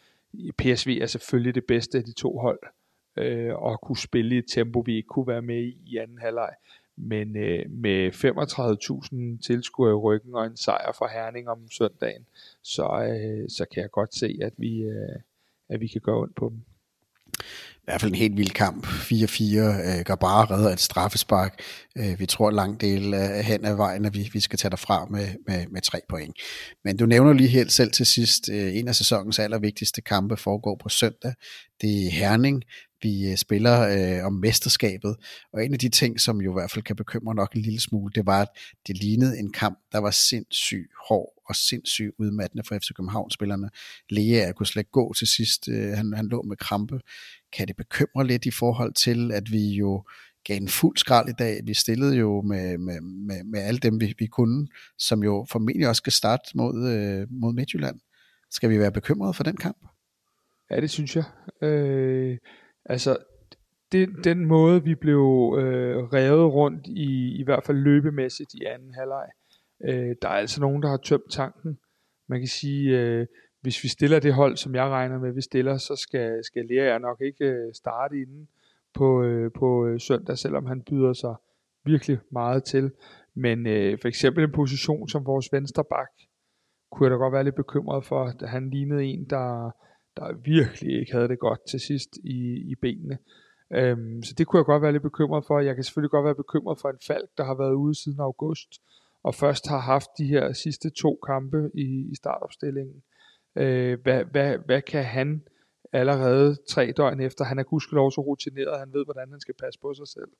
PSV 0.57 0.97
er 1.01 1.05
selvfølgelig 1.05 1.55
det 1.55 1.65
bedste 1.65 1.97
af 1.97 2.03
de 2.03 2.13
to 2.13 2.37
hold, 2.37 2.59
øh, 3.17 3.55
og 3.55 3.81
kunne 3.81 3.97
spille 3.97 4.35
i 4.35 4.37
et 4.37 4.45
tempo, 4.47 4.79
vi 4.79 4.95
ikke 4.95 5.07
kunne 5.07 5.27
være 5.27 5.41
med 5.41 5.63
i 5.63 5.77
i 5.85 5.97
anden 5.97 6.17
halvleg. 6.17 6.53
Men 6.95 7.37
øh, 7.37 7.71
med 7.71 8.11
35.000 9.37 9.47
tilskuere 9.47 9.91
i 9.91 9.93
ryggen 9.93 10.35
og 10.35 10.45
en 10.45 10.57
sejr 10.57 10.91
for 10.97 11.07
Herning 11.07 11.49
om 11.49 11.69
søndagen, 11.71 12.25
så, 12.61 12.83
øh, 12.83 13.49
så 13.49 13.65
kan 13.73 13.81
jeg 13.81 13.91
godt 13.91 14.15
se, 14.15 14.39
at 14.41 14.53
vi, 14.57 14.81
øh, 14.81 15.19
at 15.69 15.79
vi 15.79 15.87
kan 15.87 16.01
gå 16.01 16.21
ondt 16.21 16.35
på 16.35 16.49
dem 16.49 16.61
i 17.81 17.83
hvert 17.85 18.01
fald 18.01 18.11
en 18.11 18.17
helt 18.17 18.37
vild 18.37 18.49
kamp. 18.49 18.85
4-4. 18.85 19.57
Øh, 19.57 20.05
Gabara 20.05 20.45
redder 20.45 20.69
et 20.69 20.79
straffespark. 20.79 21.61
Øh, 21.97 22.19
vi 22.19 22.25
tror 22.25 22.51
langt 22.51 22.81
del 22.81 23.13
af 23.13 23.43
hen 23.43 23.65
ad 23.65 23.75
vejen, 23.75 24.05
at 24.05 24.13
vi, 24.13 24.29
vi 24.33 24.39
skal 24.39 24.59
tage 24.59 24.69
derfra 24.69 25.05
med, 25.05 25.27
med, 25.47 25.67
med 25.67 25.81
tre 25.81 25.99
point. 26.09 26.35
Men 26.83 26.97
du 26.97 27.05
nævner 27.05 27.33
lige 27.33 27.49
helt 27.49 27.71
selv 27.71 27.91
til 27.91 28.05
sidst, 28.05 28.49
øh, 28.49 28.75
en 28.75 28.87
af 28.87 28.95
sæsonens 28.95 29.39
allervigtigste 29.39 30.01
kampe 30.01 30.37
foregår 30.37 30.79
på 30.83 30.89
søndag. 30.89 31.33
Det 31.81 32.07
er 32.07 32.11
Herning. 32.11 32.63
Vi 33.01 33.31
øh, 33.31 33.37
spiller 33.37 33.79
øh, 33.81 34.25
om 34.25 34.33
mesterskabet, 34.33 35.15
og 35.53 35.65
en 35.65 35.73
af 35.73 35.79
de 35.79 35.89
ting, 35.89 36.21
som 36.21 36.41
jo 36.41 36.51
i 36.51 36.53
hvert 36.53 36.71
fald 36.71 36.83
kan 36.83 36.95
bekymre 36.95 37.35
nok 37.35 37.53
en 37.55 37.61
lille 37.61 37.79
smule, 37.79 38.11
det 38.15 38.25
var, 38.25 38.41
at 38.41 38.47
det 38.87 38.97
lignede 38.97 39.39
en 39.39 39.51
kamp, 39.51 39.79
der 39.91 39.97
var 39.97 40.11
sindssygt 40.11 40.91
hård 41.07 41.41
og 41.45 41.55
sindssygt 41.55 42.11
udmattende 42.19 42.63
for 42.67 42.75
FC 42.75 42.87
København-spillerne. 42.95 43.69
Lea 44.09 44.51
kunne 44.51 44.67
slet 44.67 44.81
ikke 44.81 44.91
gå 44.91 45.13
til 45.13 45.27
sidst. 45.27 45.67
Øh, 45.67 45.91
han, 45.97 46.13
han 46.13 46.27
lå 46.27 46.41
med 46.41 46.57
krampe 46.57 46.99
kan 47.53 47.67
det 47.67 47.75
bekymre 47.75 48.27
lidt 48.27 48.45
i 48.45 48.51
forhold 48.51 48.93
til, 48.93 49.31
at 49.31 49.51
vi 49.51 49.69
jo 49.69 50.03
gav 50.43 50.57
en 50.57 50.67
fuld 50.67 50.97
skrald 50.97 51.29
i 51.29 51.33
dag. 51.39 51.61
Vi 51.63 51.73
stillede 51.73 52.15
jo 52.15 52.41
med, 52.41 52.77
med, 52.77 53.01
med, 53.01 53.43
med 53.43 53.59
alle 53.59 53.79
dem, 53.79 54.01
vi, 54.01 54.13
vi 54.19 54.25
kunne, 54.25 54.67
som 54.97 55.23
jo 55.23 55.45
formentlig 55.49 55.87
også 55.87 55.99
skal 55.99 56.13
starte 56.13 56.43
mod, 56.55 56.89
øh, 56.89 57.27
mod 57.29 57.53
Midtjylland. 57.53 57.99
Skal 58.49 58.69
vi 58.69 58.79
være 58.79 58.91
bekymrede 58.91 59.33
for 59.33 59.43
den 59.43 59.57
kamp? 59.57 59.77
Ja, 60.71 60.81
det 60.81 60.89
synes 60.89 61.15
jeg. 61.15 61.23
Øh, 61.61 62.37
altså, 62.85 63.17
det, 63.91 64.09
den 64.23 64.45
måde, 64.45 64.83
vi 64.83 64.95
blev 64.95 65.55
øh, 65.59 65.97
revet 65.97 66.53
rundt 66.53 66.87
i, 66.87 67.35
i 67.39 67.43
hvert 67.43 67.63
fald 67.63 67.77
løbemæssigt 67.77 68.53
i 68.53 68.65
anden 68.65 68.93
halvleg, 68.93 69.27
øh, 69.85 70.15
der 70.21 70.27
er 70.27 70.33
altså 70.33 70.61
nogen, 70.61 70.83
der 70.83 70.89
har 70.89 70.97
tømt 70.97 71.31
tanken. 71.31 71.77
Man 72.29 72.39
kan 72.39 72.47
sige, 72.47 72.99
øh, 72.99 73.27
hvis 73.61 73.83
vi 73.83 73.87
stiller 73.87 74.19
det 74.19 74.33
hold, 74.33 74.57
som 74.57 74.75
jeg 74.75 74.89
regner 74.89 75.19
med, 75.19 75.31
vi 75.31 75.41
stiller, 75.41 75.77
så 75.77 75.95
skal, 75.95 76.43
skal 76.43 76.65
Lea 76.65 76.97
nok 76.97 77.21
ikke 77.21 77.45
øh, 77.45 77.73
starte 77.73 78.15
inden 78.15 78.47
på, 78.93 79.23
øh, 79.23 79.51
på 79.51 79.85
øh, 79.85 79.99
søndag, 79.99 80.37
selvom 80.37 80.65
han 80.65 80.81
byder 80.81 81.13
sig 81.13 81.35
virkelig 81.85 82.19
meget 82.31 82.63
til. 82.63 82.91
Men 83.33 83.67
øh, 83.67 83.97
for 84.01 84.07
eksempel 84.07 84.43
en 84.43 84.51
position 84.51 85.09
som 85.09 85.25
vores 85.25 85.49
venstre 85.51 85.83
bak, 85.83 86.09
kunne 86.91 87.05
jeg 87.05 87.11
da 87.11 87.15
godt 87.15 87.33
være 87.33 87.43
lidt 87.43 87.55
bekymret 87.55 88.05
for, 88.05 88.25
at 88.25 88.49
han 88.49 88.69
lignede 88.69 89.03
en, 89.03 89.25
der, 89.29 89.71
der 90.17 90.33
virkelig 90.33 90.99
ikke 90.99 91.11
havde 91.11 91.27
det 91.27 91.39
godt 91.39 91.59
til 91.69 91.79
sidst 91.79 92.17
i, 92.23 92.71
i 92.71 92.75
benene. 92.81 93.17
Øhm, 93.73 94.23
så 94.23 94.33
det 94.37 94.47
kunne 94.47 94.57
jeg 94.57 94.65
godt 94.65 94.81
være 94.81 94.91
lidt 94.91 95.03
bekymret 95.03 95.45
for. 95.45 95.59
Jeg 95.59 95.75
kan 95.75 95.83
selvfølgelig 95.83 96.11
godt 96.11 96.25
være 96.25 96.35
bekymret 96.35 96.79
for 96.81 96.89
en 96.89 96.97
Falk, 97.07 97.29
der 97.37 97.43
har 97.43 97.55
været 97.55 97.73
ude 97.73 98.03
siden 98.03 98.19
august, 98.19 98.81
og 99.23 99.35
først 99.35 99.67
har 99.67 99.79
haft 99.79 100.09
de 100.17 100.25
her 100.25 100.53
sidste 100.53 100.89
to 100.89 101.19
kampe 101.25 101.71
i, 101.73 102.07
i 102.11 102.15
startopstillingen. 102.15 103.03
Øh, 103.55 103.99
hvad, 104.03 104.23
hvad, 104.25 104.57
hvad 104.65 104.81
kan 104.81 105.03
han 105.03 105.43
allerede 105.93 106.57
tre 106.69 106.93
døgn 106.97 107.19
efter, 107.19 107.45
han 107.45 107.59
er 107.59 107.63
gudskelov 107.63 108.11
så 108.11 108.21
rutineret, 108.21 108.79
han 108.79 108.93
ved, 108.93 109.05
hvordan 109.05 109.31
han 109.31 109.39
skal 109.39 109.55
passe 109.61 109.79
på 109.79 109.93
sig 109.93 110.07
selv. 110.07 110.31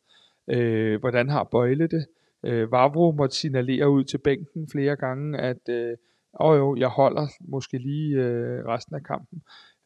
Øh, 0.48 1.00
hvordan 1.00 1.30
har 1.30 1.44
Bøjle 1.44 1.88
det? 1.88 2.06
Øh, 2.46 2.72
Vavro 2.72 3.12
måtte 3.12 3.36
signalere 3.36 3.90
ud 3.90 4.04
til 4.04 4.18
bænken 4.18 4.70
flere 4.72 4.96
gange, 4.96 5.40
at 5.40 5.70
øh, 5.70 5.98
åh 6.40 6.58
jo, 6.58 6.76
jeg 6.76 6.88
holder 6.88 7.28
måske 7.40 7.78
lige 7.78 8.16
øh, 8.16 8.66
resten 8.66 8.96
af 8.96 9.04
kampen. 9.04 9.42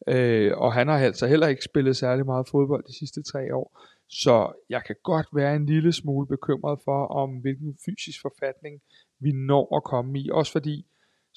Øh, 0.08 0.52
og 0.56 0.72
han 0.72 0.88
har 0.88 0.98
altså 0.98 1.26
heller 1.26 1.46
ikke 1.46 1.64
spillet 1.64 1.96
særlig 1.96 2.26
meget 2.26 2.48
fodbold 2.48 2.84
de 2.84 2.98
sidste 2.98 3.22
tre 3.22 3.54
år. 3.54 3.80
Så 4.08 4.52
jeg 4.70 4.84
kan 4.84 4.96
godt 5.02 5.26
være 5.34 5.56
en 5.56 5.66
lille 5.66 5.92
smule 5.92 6.26
bekymret 6.26 6.78
for, 6.84 7.06
om 7.06 7.30
hvilken 7.30 7.76
fysisk 7.84 8.22
forfatning 8.22 8.80
vi 9.20 9.32
når 9.32 9.76
at 9.76 9.84
komme 9.84 10.18
i. 10.18 10.30
Også 10.32 10.52
fordi 10.52 10.86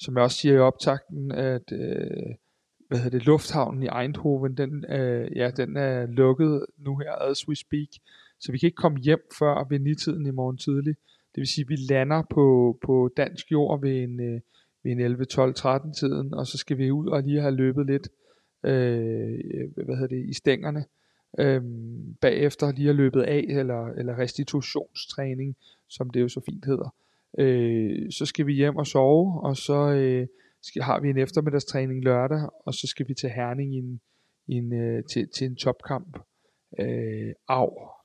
som 0.00 0.16
jeg 0.16 0.24
også 0.24 0.36
siger 0.36 0.54
i 0.54 0.58
optakten, 0.58 1.32
at 1.32 1.72
øh, 1.72 2.34
hvad 2.88 2.98
hedder 2.98 3.18
det, 3.18 3.26
lufthavnen 3.26 3.82
i 3.82 3.88
Eindhoven, 4.02 4.56
den, 4.56 4.84
øh, 4.84 5.36
ja, 5.36 5.50
den 5.50 5.76
er 5.76 6.06
lukket 6.06 6.66
nu 6.78 6.98
her, 6.98 7.12
as 7.12 7.48
we 7.48 7.56
speak. 7.56 7.88
Så 8.40 8.52
vi 8.52 8.58
kan 8.58 8.66
ikke 8.66 8.76
komme 8.76 8.98
hjem 8.98 9.20
før 9.38 9.68
ved 9.68 9.78
nitiden 9.78 10.26
i 10.26 10.30
morgen 10.30 10.56
tidlig. 10.56 10.94
Det 11.34 11.40
vil 11.40 11.46
sige, 11.46 11.64
at 11.64 11.68
vi 11.68 11.76
lander 11.76 12.22
på, 12.30 12.78
på 12.82 13.10
dansk 13.16 13.52
jord 13.52 13.80
ved 13.80 14.02
en, 14.02 14.20
øh, 14.20 14.40
ved 14.82 14.92
en 14.92 15.00
11, 15.00 15.24
12, 15.24 15.54
13 15.54 15.94
tiden, 15.94 16.34
og 16.34 16.46
så 16.46 16.58
skal 16.58 16.78
vi 16.78 16.90
ud 16.90 17.06
og 17.06 17.22
lige 17.22 17.40
have 17.40 17.54
løbet 17.54 17.86
lidt 17.86 18.08
øh, 18.64 19.38
hvad 19.74 19.96
hedder 19.96 20.06
det, 20.06 20.28
i 20.28 20.34
stængerne. 20.34 20.84
Øhm, 21.38 22.16
bagefter 22.20 22.72
lige 22.72 22.86
have 22.86 22.96
løbet 22.96 23.22
af, 23.22 23.44
eller, 23.48 23.86
eller 23.86 24.18
restitutionstræning, 24.18 25.56
som 25.88 26.10
det 26.10 26.20
jo 26.20 26.28
så 26.28 26.40
fint 26.46 26.64
hedder. 26.64 26.94
Øh, 27.38 28.12
så 28.12 28.26
skal 28.26 28.46
vi 28.46 28.52
hjem 28.52 28.76
og 28.76 28.86
sove, 28.86 29.42
og 29.42 29.56
så 29.56 29.90
øh, 29.90 30.26
skal, 30.62 30.82
har 30.82 31.00
vi 31.00 31.08
en 31.08 31.18
eftermiddagstræning 31.18 32.04
lørdag, 32.04 32.48
og 32.66 32.74
så 32.74 32.86
skal 32.86 33.08
vi 33.08 33.14
til 33.14 33.30
Herning 33.30 33.74
i 33.74 33.78
en, 33.78 34.00
i 34.48 34.54
en, 34.54 34.72
øh, 34.72 35.04
til, 35.12 35.28
til 35.36 35.46
en 35.46 35.56
topkamp. 35.56 36.18
Øh, 36.80 37.32
af. 37.48 38.00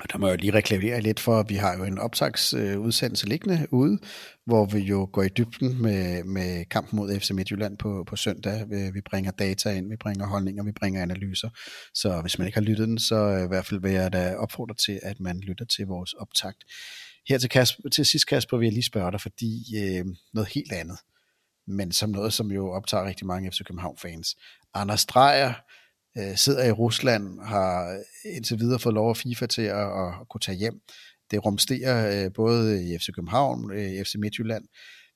Og 0.00 0.12
der 0.12 0.18
må 0.18 0.26
jeg 0.26 0.34
jo 0.34 0.40
lige 0.40 0.54
reklamere 0.54 1.00
lidt 1.00 1.20
for, 1.20 1.40
at 1.40 1.48
vi 1.48 1.54
har 1.54 1.76
jo 1.78 1.84
en 1.84 1.98
optagsudsendelse 1.98 3.26
øh, 3.26 3.28
liggende 3.28 3.66
ude, 3.70 3.98
hvor 4.46 4.66
vi 4.66 4.78
jo 4.78 5.08
går 5.12 5.22
i 5.22 5.28
dybden 5.28 5.82
med, 5.82 6.24
med 6.24 6.64
kampen 6.64 6.96
mod 6.96 7.20
FC 7.20 7.30
Midtjylland 7.30 7.78
på, 7.78 8.04
på 8.08 8.16
søndag. 8.16 8.70
Vi 8.94 9.00
bringer 9.10 9.30
data 9.30 9.70
ind, 9.70 9.88
vi 9.88 9.96
bringer 9.96 10.26
holdninger, 10.26 10.64
vi 10.64 10.72
bringer 10.72 11.02
analyser. 11.02 11.48
Så 11.94 12.20
hvis 12.20 12.38
man 12.38 12.46
ikke 12.46 12.58
har 12.58 12.64
lyttet 12.64 12.88
den, 12.88 12.98
så 12.98 13.16
øh, 13.16 13.44
i 13.44 13.48
hvert 13.48 13.66
fald 13.66 13.80
vil 13.80 13.92
jeg 13.92 14.12
da 14.12 14.34
opfordre 14.34 14.74
til, 14.74 15.00
at 15.02 15.20
man 15.20 15.40
lytter 15.40 15.64
til 15.64 15.86
vores 15.86 16.12
optakt. 16.12 16.64
Her 17.28 17.38
til, 17.38 17.50
Kasper, 17.50 17.88
til 17.88 18.06
sidst, 18.06 18.26
Kasper, 18.26 18.56
vil 18.56 18.66
jeg 18.66 18.72
lige 18.72 18.82
spørge 18.82 19.12
dig, 19.12 19.20
fordi 19.20 19.62
øh, 19.76 20.06
noget 20.32 20.48
helt 20.48 20.72
andet, 20.72 20.98
men 21.66 21.92
som 21.92 22.10
noget, 22.10 22.32
som 22.32 22.50
jo 22.50 22.70
optager 22.70 23.04
rigtig 23.04 23.26
mange 23.26 23.50
FC 23.50 23.64
København-fans. 23.66 24.36
Anders 24.74 25.06
Dreyer 25.06 25.52
øh, 26.18 26.36
sidder 26.36 26.64
i 26.64 26.72
Rusland, 26.72 27.40
har 27.40 28.02
indtil 28.24 28.58
videre 28.58 28.78
fået 28.78 28.94
lov 28.94 29.10
af 29.10 29.16
FIFA 29.16 29.46
til 29.46 29.62
at, 29.62 29.88
at, 30.02 30.28
kunne 30.30 30.40
tage 30.40 30.58
hjem. 30.58 30.80
Det 31.30 31.44
rumsterer 31.44 32.24
øh, 32.24 32.32
både 32.32 32.84
i 32.84 32.98
FC 32.98 33.08
København, 33.14 33.72
øh, 33.72 34.04
FC 34.04 34.14
Midtjylland. 34.14 34.64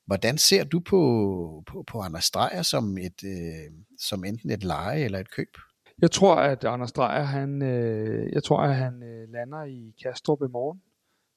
Hvordan 0.06 0.38
ser 0.38 0.64
du 0.64 0.80
på, 0.80 1.62
på, 1.66 1.84
på 1.86 2.00
Anders 2.00 2.30
Dreyer 2.30 2.62
som, 2.62 2.98
et, 2.98 3.24
øh, 3.24 3.70
som 3.98 4.24
enten 4.24 4.50
et 4.50 4.64
leje 4.64 5.04
eller 5.04 5.18
et 5.18 5.30
køb? 5.30 5.56
Jeg 6.02 6.10
tror, 6.10 6.34
at 6.34 6.64
Anders 6.64 6.92
Dreyer, 6.92 7.22
han, 7.22 7.62
øh, 7.62 8.32
jeg 8.32 8.44
tror, 8.44 8.60
at 8.60 8.74
han 8.74 9.02
øh, 9.02 9.28
lander 9.32 9.64
i 9.64 9.94
Kastrup 10.02 10.38
i 10.42 10.52
morgen. 10.52 10.80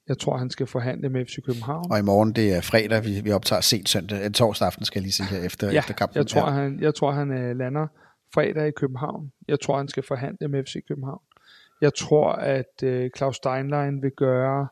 Jeg 0.08 0.18
tror, 0.18 0.38
han 0.38 0.50
skal 0.50 0.68
forhandle 0.68 1.10
med 1.10 1.26
FC 1.26 1.36
København. 1.46 1.92
Og 1.92 2.00
i 2.00 2.02
morgen, 2.02 2.34
det 2.34 2.54
er 2.54 2.62
fredag, 2.62 3.06
vi, 3.06 3.22
vi 3.24 3.32
optager 3.32 3.62
sent 3.62 3.90
søndag, 3.90 4.26
en 4.26 4.34
torsdag 4.34 4.66
aften, 4.66 4.86
skal 4.86 5.00
jeg 5.00 5.04
lige 5.04 5.14
sige 5.14 5.28
her, 5.28 5.46
efter, 5.46 5.72
ja, 5.72 5.80
efter 5.80 5.94
kampen. 5.94 6.18
Jeg 6.18 6.28
tror, 6.28 6.50
ja. 6.50 6.52
han, 6.52 6.80
jeg 6.80 6.96
tror, 6.96 7.12
han 7.12 7.30
uh, 7.30 7.58
lander 7.58 7.88
fredag 8.34 8.68
i 8.68 8.72
København. 8.72 9.32
Jeg 9.48 9.60
tror, 9.60 9.78
han 9.78 9.88
skal 9.88 10.04
forhandle 10.04 10.48
med 10.48 10.64
FC 10.66 10.76
København. 10.88 11.22
Jeg 11.82 11.94
tror, 11.94 12.32
at 12.32 12.84
uh, 12.84 13.06
Claus 13.18 13.36
Steinlein 13.36 14.02
vil 14.02 14.12
gøre, 14.12 14.68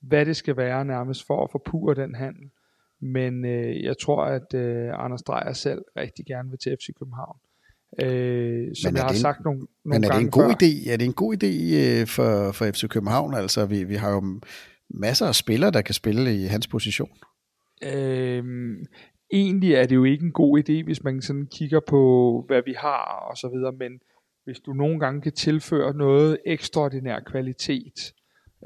hvad 0.00 0.26
det 0.26 0.36
skal 0.36 0.56
være 0.56 0.84
nærmest 0.84 1.26
for 1.26 1.44
at 1.44 1.50
forpure 1.50 1.94
den 1.94 2.14
handel. 2.14 2.50
Men 3.00 3.44
uh, 3.44 3.82
jeg 3.82 3.94
tror, 4.02 4.24
at 4.24 4.54
uh, 4.54 5.04
Anders 5.04 5.22
Dreyer 5.22 5.52
selv 5.52 5.82
rigtig 5.96 6.26
gerne 6.26 6.50
vil 6.50 6.58
til 6.58 6.76
FC 6.80 6.86
København. 6.98 7.38
Uh, 8.02 8.74
som 8.82 8.94
jeg 8.94 9.02
har 9.02 9.08
en, 9.08 9.16
sagt 9.16 9.44
nogle, 9.44 9.58
nogle 9.58 9.68
Men 9.84 10.04
er 10.04 10.08
gange 10.08 10.18
det 10.20 10.24
en 10.24 10.30
god 10.30 10.50
før. 10.50 10.66
idé? 10.66 10.90
Er 10.92 10.96
det 10.96 11.04
en 11.04 11.12
god 11.12 11.34
idé 11.42 11.74
øh, 11.76 12.06
for, 12.06 12.52
for 12.52 12.64
FC 12.72 12.88
København? 12.88 13.34
Altså, 13.34 13.66
vi, 13.66 13.84
vi 13.84 13.94
har 13.94 14.10
jo 14.10 14.40
masser 14.90 15.26
af 15.26 15.34
spillere, 15.34 15.70
der 15.70 15.82
kan 15.82 15.94
spille 15.94 16.34
i 16.42 16.44
hans 16.44 16.66
position. 16.66 17.10
Øhm, 17.84 18.86
egentlig 19.32 19.72
er 19.74 19.86
det 19.86 19.94
jo 19.94 20.04
ikke 20.04 20.24
en 20.24 20.32
god 20.32 20.58
idé, 20.58 20.84
hvis 20.84 21.04
man 21.04 21.22
sådan 21.22 21.46
kigger 21.46 21.80
på, 21.88 22.44
hvad 22.46 22.62
vi 22.64 22.74
har 22.78 23.26
og 23.30 23.36
så 23.36 23.48
videre, 23.48 23.72
men 23.72 24.00
hvis 24.44 24.60
du 24.60 24.72
nogle 24.72 25.00
gange 25.00 25.20
kan 25.20 25.32
tilføre 25.32 25.94
noget 25.94 26.38
ekstraordinær 26.46 27.20
kvalitet, 27.20 28.12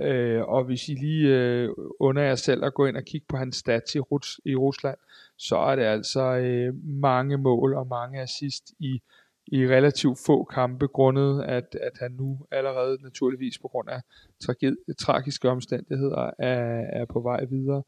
øh, 0.01 0.43
og 0.43 0.65
hvis 0.65 0.89
I 0.89 0.95
lige 0.95 1.29
øh, 1.29 1.69
under 2.01 2.23
jer 2.23 2.35
selv 2.35 2.65
at 2.65 2.75
gå 2.75 2.87
ind 2.87 2.97
og 2.97 3.05
kigge 3.05 3.27
på 3.29 3.37
hans 3.37 3.57
stats 3.57 3.95
i, 3.95 3.99
Rus- 4.01 4.41
i 4.45 4.55
Rusland, 4.57 4.97
så 5.39 5.57
er 5.57 5.77
det 5.77 5.83
altså 5.83 6.23
øh, 6.23 6.75
mange 6.85 7.39
mål 7.39 7.75
og 7.75 7.87
mange 7.87 8.21
assist 8.21 8.73
i, 8.79 9.03
i 9.53 9.67
relativt 9.67 10.19
få 10.27 10.45
kampe, 10.45 10.87
grundet 10.87 11.43
at, 11.43 11.77
at 11.81 11.93
han 12.01 12.13
nu 12.13 12.39
allerede 12.51 12.99
naturligvis 13.03 13.59
på 13.59 13.69
grund 13.69 13.89
af 13.89 14.01
trage- 14.41 14.77
tragiske 14.99 15.51
omstændigheder 15.51 16.31
er, 16.39 16.85
er 17.01 17.05
på 17.05 17.21
vej 17.21 17.45
videre. 17.45 17.83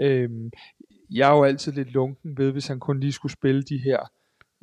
Øhm, 0.00 0.50
jeg 1.10 1.30
er 1.30 1.36
jo 1.36 1.44
altid 1.44 1.72
lidt 1.72 1.92
lunken 1.92 2.38
ved, 2.38 2.52
hvis 2.52 2.66
han 2.66 2.80
kun 2.80 3.00
lige 3.00 3.12
skulle 3.12 3.32
spille 3.32 3.62
de 3.62 3.78
her, 3.78 4.10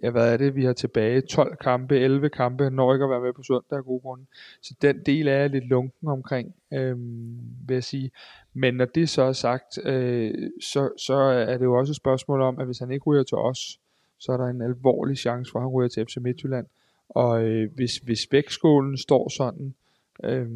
ja 0.04 0.10
hvad 0.10 0.34
er 0.34 0.38
det, 0.38 0.56
vi 0.56 0.66
har 0.66 0.74
tilbage, 0.74 1.22
12 1.22 1.58
kampe, 1.58 2.00
11 2.00 2.30
kampe, 2.30 2.64
han 2.64 2.74
når 2.74 2.94
ikke 2.94 3.04
at 3.04 3.10
være 3.10 3.22
med 3.22 3.34
på 3.34 3.44
søndag 3.44 3.78
af 3.78 3.84
gode 3.84 4.02
grunde. 4.02 4.26
Så 4.62 4.76
den 4.82 5.00
del 5.06 5.28
er 5.28 5.38
jeg 5.38 5.50
lidt 5.50 5.68
lunken 5.68 6.08
omkring, 6.08 6.56
øhm, 6.74 7.40
vil 7.68 7.74
jeg 7.74 7.84
sige. 7.84 8.12
Men 8.54 8.74
når 8.74 8.86
det 8.86 9.10
så 9.10 9.22
er 9.22 9.32
sagt, 9.32 9.86
øh, 9.86 10.52
så, 10.62 10.90
så 10.98 11.14
er 11.14 11.58
det 11.58 11.66
jo 11.66 11.78
også 11.78 11.92
et 11.92 11.96
spørgsmål 11.96 12.42
om, 12.42 12.60
at 12.60 12.66
hvis 12.66 12.80
han 12.80 12.92
ikke 12.92 13.04
ryger 13.04 13.24
til 13.24 13.38
os, 13.38 13.80
så 14.20 14.32
er 14.32 14.38
der 14.38 14.46
en 14.46 14.62
alvorlig 14.62 15.18
chance 15.18 15.52
for, 15.52 15.60
at 15.60 15.64
han 15.64 15.72
ryger 15.72 15.90
til 15.90 16.06
FC 16.06 16.18
Midtjylland. 16.18 16.66
Og 17.10 17.44
øh, 17.44 17.70
hvis, 17.76 17.98
hvis 17.98 18.28
vægtskålen 18.32 18.98
står 18.98 19.30
sådan, 19.30 19.76
øh, 20.24 20.48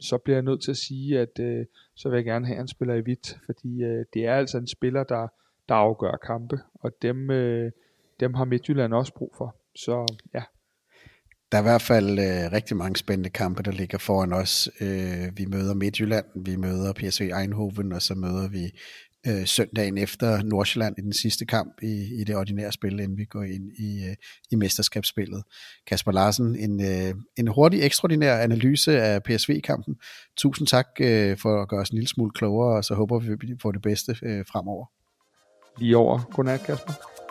så 0.00 0.18
bliver 0.18 0.36
jeg 0.36 0.42
nødt 0.42 0.62
til 0.62 0.70
at 0.70 0.76
sige, 0.76 1.20
at 1.20 1.38
øh, 1.40 1.66
så 1.94 2.08
vil 2.08 2.16
jeg 2.16 2.24
gerne 2.24 2.46
have, 2.46 2.54
at 2.54 2.58
han 2.58 2.68
spiller 2.68 2.94
i 2.94 3.00
hvidt, 3.00 3.38
fordi 3.46 3.82
øh, 3.82 4.04
det 4.14 4.26
er 4.26 4.34
altså 4.34 4.58
en 4.58 4.66
spiller, 4.66 5.04
der, 5.04 5.28
der 5.68 5.74
afgør 5.74 6.16
kampe, 6.26 6.60
og 6.74 6.92
dem, 7.02 7.30
øh, 7.30 7.72
dem 8.20 8.34
har 8.34 8.44
Midtjylland 8.44 8.94
også 8.94 9.14
brug 9.14 9.34
for. 9.38 9.56
Så 9.76 10.06
ja. 10.34 10.42
Der 11.52 11.58
er 11.58 11.62
i 11.62 11.70
hvert 11.70 11.82
fald 11.82 12.18
øh, 12.18 12.52
rigtig 12.52 12.76
mange 12.76 12.96
spændende 12.96 13.30
kampe, 13.30 13.62
der 13.62 13.70
ligger 13.70 13.98
foran 13.98 14.32
os. 14.32 14.70
Øh, 14.80 15.38
vi 15.38 15.44
møder 15.44 15.74
Midtjylland, 15.74 16.26
vi 16.34 16.56
møder 16.56 16.92
PSV 16.92 17.22
Eindhoven, 17.22 17.92
og 17.92 18.02
så 18.02 18.14
møder 18.14 18.48
vi 18.48 18.72
øh, 19.26 19.46
søndagen 19.46 19.98
efter 19.98 20.42
Nordsjælland 20.42 20.94
i 20.98 21.00
den 21.00 21.12
sidste 21.12 21.46
kamp 21.46 21.82
i, 21.82 22.20
i 22.20 22.24
det 22.24 22.36
ordinære 22.36 22.72
spil, 22.72 23.00
inden 23.00 23.18
vi 23.18 23.24
går 23.24 23.42
ind 23.42 23.70
i, 23.78 24.04
øh, 24.08 24.16
i 24.50 24.56
mesterskabsspillet. 24.56 25.42
Kasper 25.86 26.12
Larsen, 26.12 26.56
en, 26.56 26.80
øh, 26.80 27.14
en 27.36 27.48
hurtig, 27.48 27.82
ekstraordinær 27.82 28.36
analyse 28.38 29.02
af 29.02 29.22
PSV-kampen. 29.22 29.96
Tusind 30.36 30.66
tak 30.66 30.86
øh, 31.00 31.38
for 31.38 31.62
at 31.62 31.68
gøre 31.68 31.80
os 31.80 31.88
en 31.88 31.94
lille 31.94 32.08
smule 32.08 32.30
klogere, 32.30 32.76
og 32.76 32.84
så 32.84 32.94
håber 32.94 33.18
vi, 33.18 33.28
vi 33.40 33.54
får 33.62 33.72
det 33.72 33.82
bedste 33.82 34.16
øh, 34.22 34.44
fremover. 34.52 34.86
Lige 35.78 35.96
over. 35.96 36.20
Godnat, 36.32 36.60
Kasper. 36.60 37.21